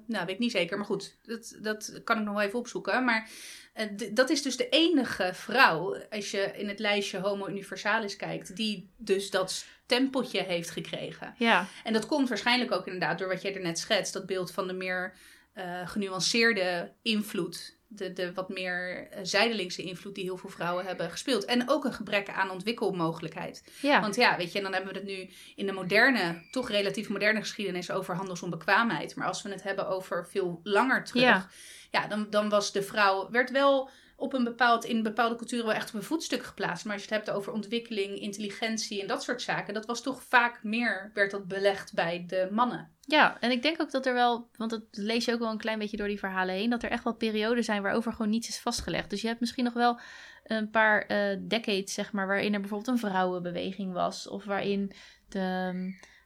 [0.05, 0.77] nou, weet ik niet zeker.
[0.77, 3.03] Maar goed, dat, dat kan ik nog wel even opzoeken.
[3.03, 3.29] Maar
[3.73, 8.55] eh, dat is dus de enige vrouw, als je in het lijstje Homo Universalis kijkt,
[8.55, 11.35] die dus dat stempeltje heeft gekregen.
[11.37, 14.13] Ja, En dat komt waarschijnlijk ook inderdaad door wat jij er net schetst.
[14.13, 15.13] Dat beeld van de meer
[15.53, 17.73] eh, genuanceerde invloed.
[17.87, 21.45] De, de wat meer eh, zijdelingse invloed die heel veel vrouwen hebben gespeeld.
[21.45, 23.63] En ook een gebrek aan ontwikkelmogelijkheid.
[23.81, 24.01] ja.
[24.01, 27.09] Want ja, weet je, en dan hebben we het nu in de moderne, toch relatief
[27.09, 29.15] moderne geschiedenis over handelsonbekwaamheid.
[29.15, 31.47] Maar als we het hebben over veel langer terug, Ja.
[31.91, 35.75] ja, dan, dan was de vrouw, werd wel op een bepaald, in bepaalde culturen wel
[35.75, 36.85] echt op een voetstuk geplaatst.
[36.85, 40.23] Maar als je het hebt over ontwikkeling, intelligentie en dat soort zaken, dat was toch
[40.23, 42.93] vaak meer, werd dat belegd bij de mannen.
[43.01, 45.57] Ja, en ik denk ook dat er wel, want dat lees je ook wel een
[45.57, 48.47] klein beetje door die verhalen heen, dat er echt wel perioden zijn waarover gewoon niets
[48.47, 49.09] is vastgelegd.
[49.09, 49.99] Dus je hebt misschien nog wel
[50.43, 54.27] een paar eh, decades, zeg maar, waarin er bijvoorbeeld een vrouwenbeweging was.
[54.27, 54.91] Of waarin
[55.29, 55.39] de,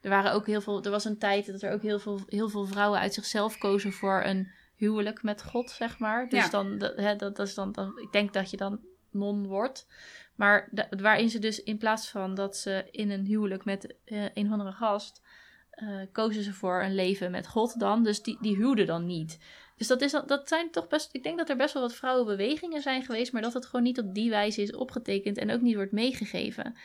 [0.02, 2.50] er waren ook heel veel, er was een tijd dat er ook heel veel, heel
[2.50, 6.30] veel vrouwen uit zichzelf kozen voor een huwelijk met God, zeg maar.
[6.30, 6.50] Dus Ja.
[6.50, 8.80] dan, dat, hè, dat, dat is dan, dan, ik denk dat je dan
[9.12, 9.88] non wordt.
[10.36, 14.24] Maar da- waarin ze dus in plaats van dat ze in een huwelijk met eh,
[14.34, 15.22] een of andere gast
[15.70, 18.04] eh, kozen ze voor een leven met God dan.
[18.04, 19.40] Dus die, die huwden dan niet.
[19.78, 21.10] Dus dat, is, dat zijn toch best.
[21.14, 23.32] Ik denk dat er best wel wat vrouwenbewegingen zijn geweest.
[23.34, 25.38] Maar dat het gewoon niet op die wijze is opgetekend.
[25.38, 26.76] En ook niet wordt meegegeven.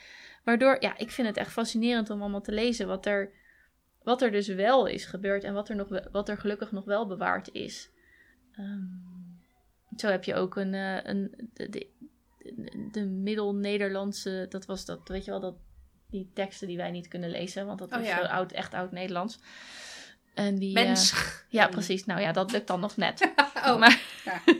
[0.43, 2.87] Waardoor, ja, ik vind het echt fascinerend om allemaal te lezen.
[2.87, 3.31] Wat er,
[4.05, 5.43] wat er dus wel is gebeurd.
[5.43, 7.89] En wat er, nog, wat er gelukkig nog wel bewaard is.
[8.51, 8.83] Ehm,
[9.97, 10.73] zo heb je ook een.
[10.73, 11.87] eh, een de, de,
[12.37, 14.45] de, de middel-Nederlandse.
[14.49, 15.55] Dat was dat, weet je wel, dat
[16.09, 18.17] die teksten die wij niet kunnen lezen, want dat Oh is ja.
[18.17, 19.39] zo oud, echt oud Nederlands.
[20.33, 21.11] En die, Mens.
[21.11, 22.05] eh, ja, precies.
[22.05, 23.31] Nou ja, dat lukt dan nog net.
[23.67, 24.41] oh, maar, ja.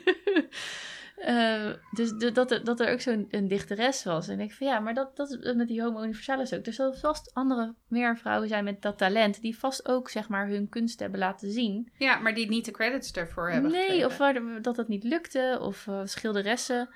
[1.15, 4.27] Eh, dus de- dat, er, dat er ook zo'n een dichteres was.
[4.27, 6.65] En ik denk van ja, maar dat, dat is met die homo universalis ook.
[6.65, 10.47] Er zullen vast andere meer vrouwen zijn met dat talent, die vast ook zeg maar
[10.47, 11.91] hun kunst hebben laten zien.
[11.97, 14.05] ja, maar die niet de credits ervoor hebben Nee, gekregen.
[14.07, 16.89] of waar dat het niet lukte, of eh, schilderessen.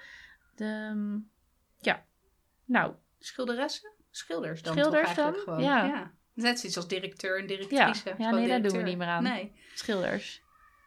[0.55, 1.17] De, ehm,
[1.79, 2.05] ja,
[2.65, 3.91] nou, Schilderessen?
[4.11, 5.55] Schilders dan Schilders toch eigenlijk dan?
[5.55, 5.87] gewoon.
[5.89, 6.11] Ja.
[6.33, 8.09] Net zoiets als directeur en directrice.
[8.09, 8.15] Ja.
[8.17, 9.23] Ja, nee, daar doen we niet meer aan.
[9.23, 9.53] Nee.
[9.73, 10.41] schilders.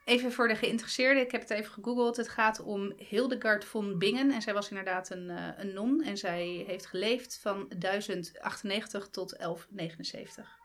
[0.04, 2.16] Even voor de geïnteresseerden, ik heb het even gegoogeld.
[2.16, 4.30] Het gaat om Hildegard von Bingen.
[4.30, 6.02] En zij was inderdaad een, eh, een non.
[6.02, 10.58] En zij heeft geleefd van 1098 tot 1179.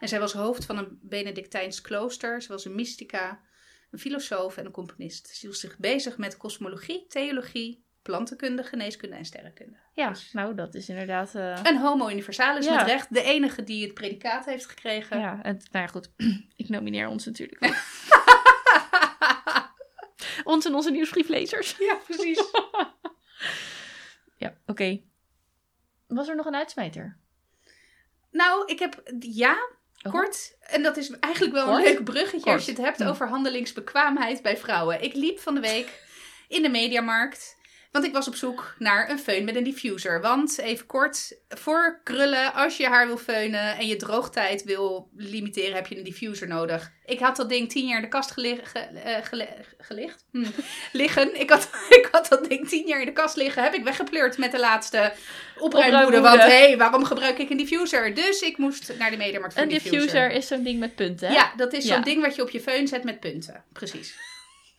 [0.00, 2.42] En zij was hoofd van een Benedictijns klooster.
[2.42, 3.40] Ze was een mystica,
[3.90, 5.28] een filosoof en een componist.
[5.28, 9.76] Ze hield zich bezig met kosmologie, theologie, plantenkunde, geneeskunde en sterrenkunde.
[9.94, 11.34] Ja, Dus- nou, dat is inderdaad...
[11.34, 12.74] eh, Een homo universalis Ja.
[12.76, 13.14] met recht.
[13.14, 15.18] De enige die het predicaat heeft gekregen.
[15.18, 16.10] ja, en nou ja, goed.
[16.56, 17.60] ik nomineer ons natuurlijk.
[20.44, 21.76] ons en onze nieuwsbrieflezers.
[21.88, 22.42] ja precies.
[24.36, 25.00] Ja, oké.
[26.06, 27.16] Was er nog een uitsmijter?
[28.30, 29.68] Nou, ik heb ja,
[30.02, 30.12] Oh.
[30.12, 30.56] kort.
[30.60, 31.78] En dat is eigenlijk wel Kort?
[31.78, 32.54] een leuk bruggetje Kort.
[32.54, 33.06] als je het hebt Hm.
[33.08, 35.02] over handelingsbekwaamheid bij vrouwen.
[35.02, 36.02] Ik liep van de week
[36.48, 37.56] in de mediamarkt
[37.90, 40.20] Want ik was op zoek naar een föhn met een diffuser.
[40.20, 45.10] Want even kort, voor krullen, als je je haar wil feunen en je droogtijd wil
[45.16, 46.90] limiteren, heb je een diffuser nodig.
[47.04, 49.24] Ik had dat ding tien jaar in de kast gelig- ge- eh,
[49.78, 50.24] gelicht.
[50.32, 50.44] Hm.
[50.92, 51.40] liggen.
[51.40, 51.70] Ik had,
[52.00, 53.62] ik had dat ding tien jaar in de kast liggen.
[53.62, 55.12] Heb ik weggepleurd met de laatste.
[55.58, 56.20] Opruimwoede.
[56.20, 58.14] Want hé, hey, waarom gebruik ik een diffuser?
[58.14, 61.34] Dus ik moest naar de mediamarkt voor Een diffuser is zo'n ding met punten, hè?
[61.34, 62.02] Ja, dat is zo'n Ja.
[62.02, 63.64] ding wat je op je föhn zet met punten.
[63.72, 64.14] Precies.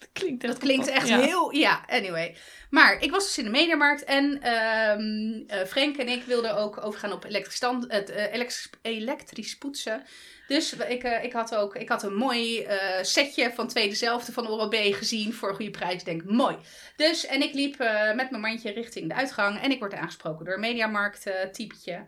[0.02, 1.20] Dat klinkt, Dat klinkt echt ja.
[1.20, 1.56] heel...
[1.56, 2.36] Ja, anyway.
[2.70, 6.86] Maar ik was dus in de mediamarkt en ehm eh, Frank en ik wilden ook
[6.86, 10.04] overgaan op elektrisch, stand, het, eh, elektrisch, elektrisch poetsen.
[10.47, 12.68] Dus ik, eh, ik, had ook ik had een mooi
[13.02, 15.93] setje van twee dezelfde van Oral-B gezien voor een goede prijs.
[15.93, 16.58] Ik denk, mooi.
[16.95, 17.78] Dus, en ik liep
[18.16, 22.08] met mijn mandje richting de uitgang en ik word aangesproken door een mediamarkt typetje.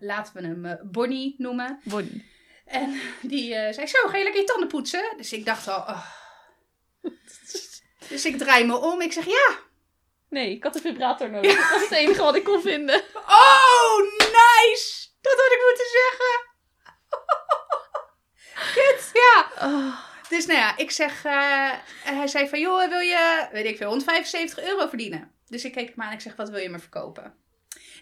[0.00, 1.80] Laten we hem Bonnie noemen.
[1.84, 2.28] Bonnie.
[2.64, 5.14] En die zei, zo, ga je lekker je tanden poetsen?
[5.16, 6.19] Dus ik dacht al, oh.
[8.08, 9.00] Dus ik draai me om.
[9.00, 9.58] Ik zeg, ja.
[10.28, 11.56] Nee, ik had een vibrator nodig.
[11.56, 13.02] Dat was het enige wat ik kon vinden.
[13.14, 15.08] Oh, nice!
[15.20, 16.48] Dat had ik moeten zeggen.
[18.74, 19.50] Kut, ja.
[19.66, 19.96] Oh,
[20.28, 21.70] Dus nou ja, ik zeg, eh,
[22.02, 25.32] hij zei van, joh, wil je, weet ik veel, 175 euro verdienen?
[25.46, 27.34] Dus ik keek hem aan en ik zeg, wat wil je me verkopen?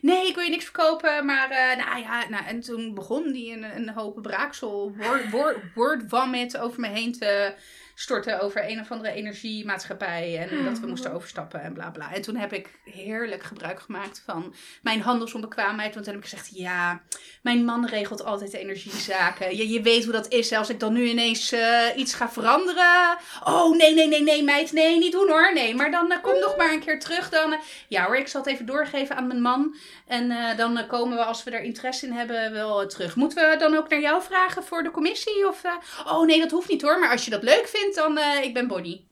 [0.01, 3.53] Nee, ik wil je niks verkopen, maar eh, nou ja, nou, en toen begon die
[3.53, 7.55] een, een hoop braaksel, word, word, word vomit over me heen te
[8.01, 12.15] storten over een of andere energiemaatschappij en dat we moesten overstappen en bla bla.
[12.15, 16.51] En toen heb ik heerlijk gebruik gemaakt van mijn handelsonbekwaamheid, want toen heb ik gezegd,
[16.53, 17.03] ja,
[17.43, 19.57] mijn man regelt altijd de energiezaken.
[19.57, 23.19] Je, je weet hoe dat is, als ik dan nu ineens eh, iets ga veranderen.
[23.45, 25.53] Oh, nee, nee, nee, nee, meid, nee, niet doen hoor.
[25.55, 27.29] Nee, maar dan eh, kom nog maar een keer terug.
[27.29, 29.77] Dan, eh, ja hoor, ik zal het even doorgeven aan mijn man.
[30.07, 33.17] En dan komen we, als we er interesse in hebben, wel terug.
[33.17, 35.49] Moeten we dan ook naar jou vragen voor de commissie?
[35.49, 35.63] Of,
[36.07, 38.55] oh nee, dat hoeft niet hoor, maar als je dat leuk vindt, dan eh ik
[38.55, 39.07] ben Bonnie.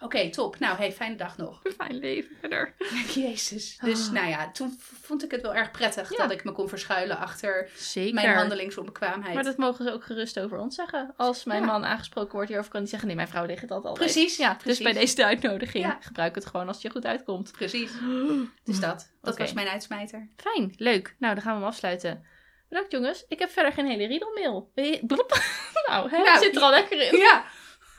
[0.00, 0.58] Oké, top.
[0.58, 1.60] Nou, hey, fijne dag nog.
[1.76, 2.74] fijn leven verder.
[3.14, 3.78] Jezus.
[3.82, 4.12] Dus Oh.
[4.12, 6.16] nou ja, toen vond ik het wel erg prettig Ja.
[6.16, 8.14] dat ik me kon verschuilen achter Zeker.
[8.14, 9.34] mijn handelingsonbekwaamheid.
[9.34, 11.14] Maar dat mogen ze ook gerust over ons zeggen.
[11.16, 11.66] Als mijn Ja.
[11.66, 13.94] man aangesproken wordt hierover, kan hij zeggen: Nee, mijn vrouw deed het altijd.
[13.94, 14.78] Precies, Ja, precies.
[14.84, 15.98] dus bij deze uitnodiging, Ja.
[16.00, 17.52] gebruik het gewoon als het je goed uitkomt.
[17.52, 17.90] Precies.
[18.64, 19.10] Dus dat.
[19.22, 20.28] Dat was mijn uitsmijter.
[20.36, 21.14] Fijn, leuk.
[21.18, 22.26] Nou, dan gaan we hem afsluiten.
[22.68, 23.24] Bedankt jongens.
[23.28, 24.70] Ik heb verder geen hele riedelmail.
[25.88, 27.18] Nou, hè, Nou, zit er al lekker in.
[27.18, 27.44] Ja.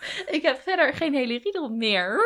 [0.37, 2.19] Ik heb verder geen hele riedel meer.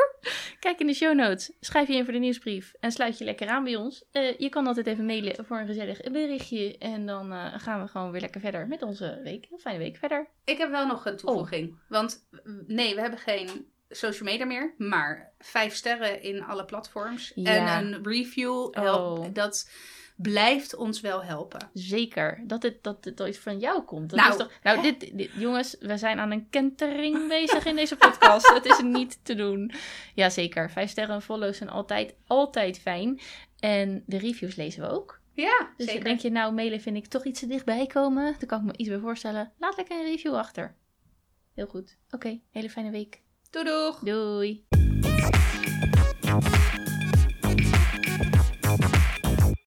[0.60, 1.52] Kijk in de show notes.
[1.60, 2.74] Schrijf je in voor de nieuwsbrief.
[2.80, 4.04] En sluit je lekker aan bij ons.
[4.12, 6.78] Eh, je kan altijd even mailen voor een gezellig berichtje.
[6.78, 9.48] En dan eh, gaan we gewoon weer lekker verder met onze week.
[9.52, 10.28] Een fijne week verder.
[10.46, 11.80] Ik heb wel nog een toevoeging.
[11.88, 14.74] Want mm, nee, we hebben geen social media meer.
[14.78, 17.32] Maar vijf sterren in alle platforms.
[17.36, 17.78] Ja.
[17.78, 18.68] En een review.
[18.72, 19.34] Help, Oh.
[19.34, 19.70] Dat
[20.16, 21.70] blijft ons wel helpen.
[21.74, 22.44] Zeker.
[22.48, 24.10] Dat het, dat het ooit van jou komt.
[24.10, 27.76] Dat Nou, is toch, nou dit, dit- jongens, we zijn aan een kentering bezig in
[27.76, 28.48] deze podcast.
[28.54, 29.72] Het is niet te doen.
[30.16, 30.72] Jazeker.
[30.72, 33.20] Vijf sterren en follows zijn altijd, altijd fijn.
[33.60, 35.20] En de reviews lezen we ook.
[35.34, 36.04] Ja, Dus zeker.
[36.04, 38.36] denk je, nou, mailen vind ik toch iets te dichtbij komen.
[38.40, 39.52] Dan kan ik me iets bij voorstellen.
[39.58, 40.76] Laat lekker een review achter.
[41.54, 41.98] Heel goed.
[42.12, 43.22] Oké, hele fijne week.
[43.50, 44.00] Doei doeg!
[44.00, 44.66] Doei.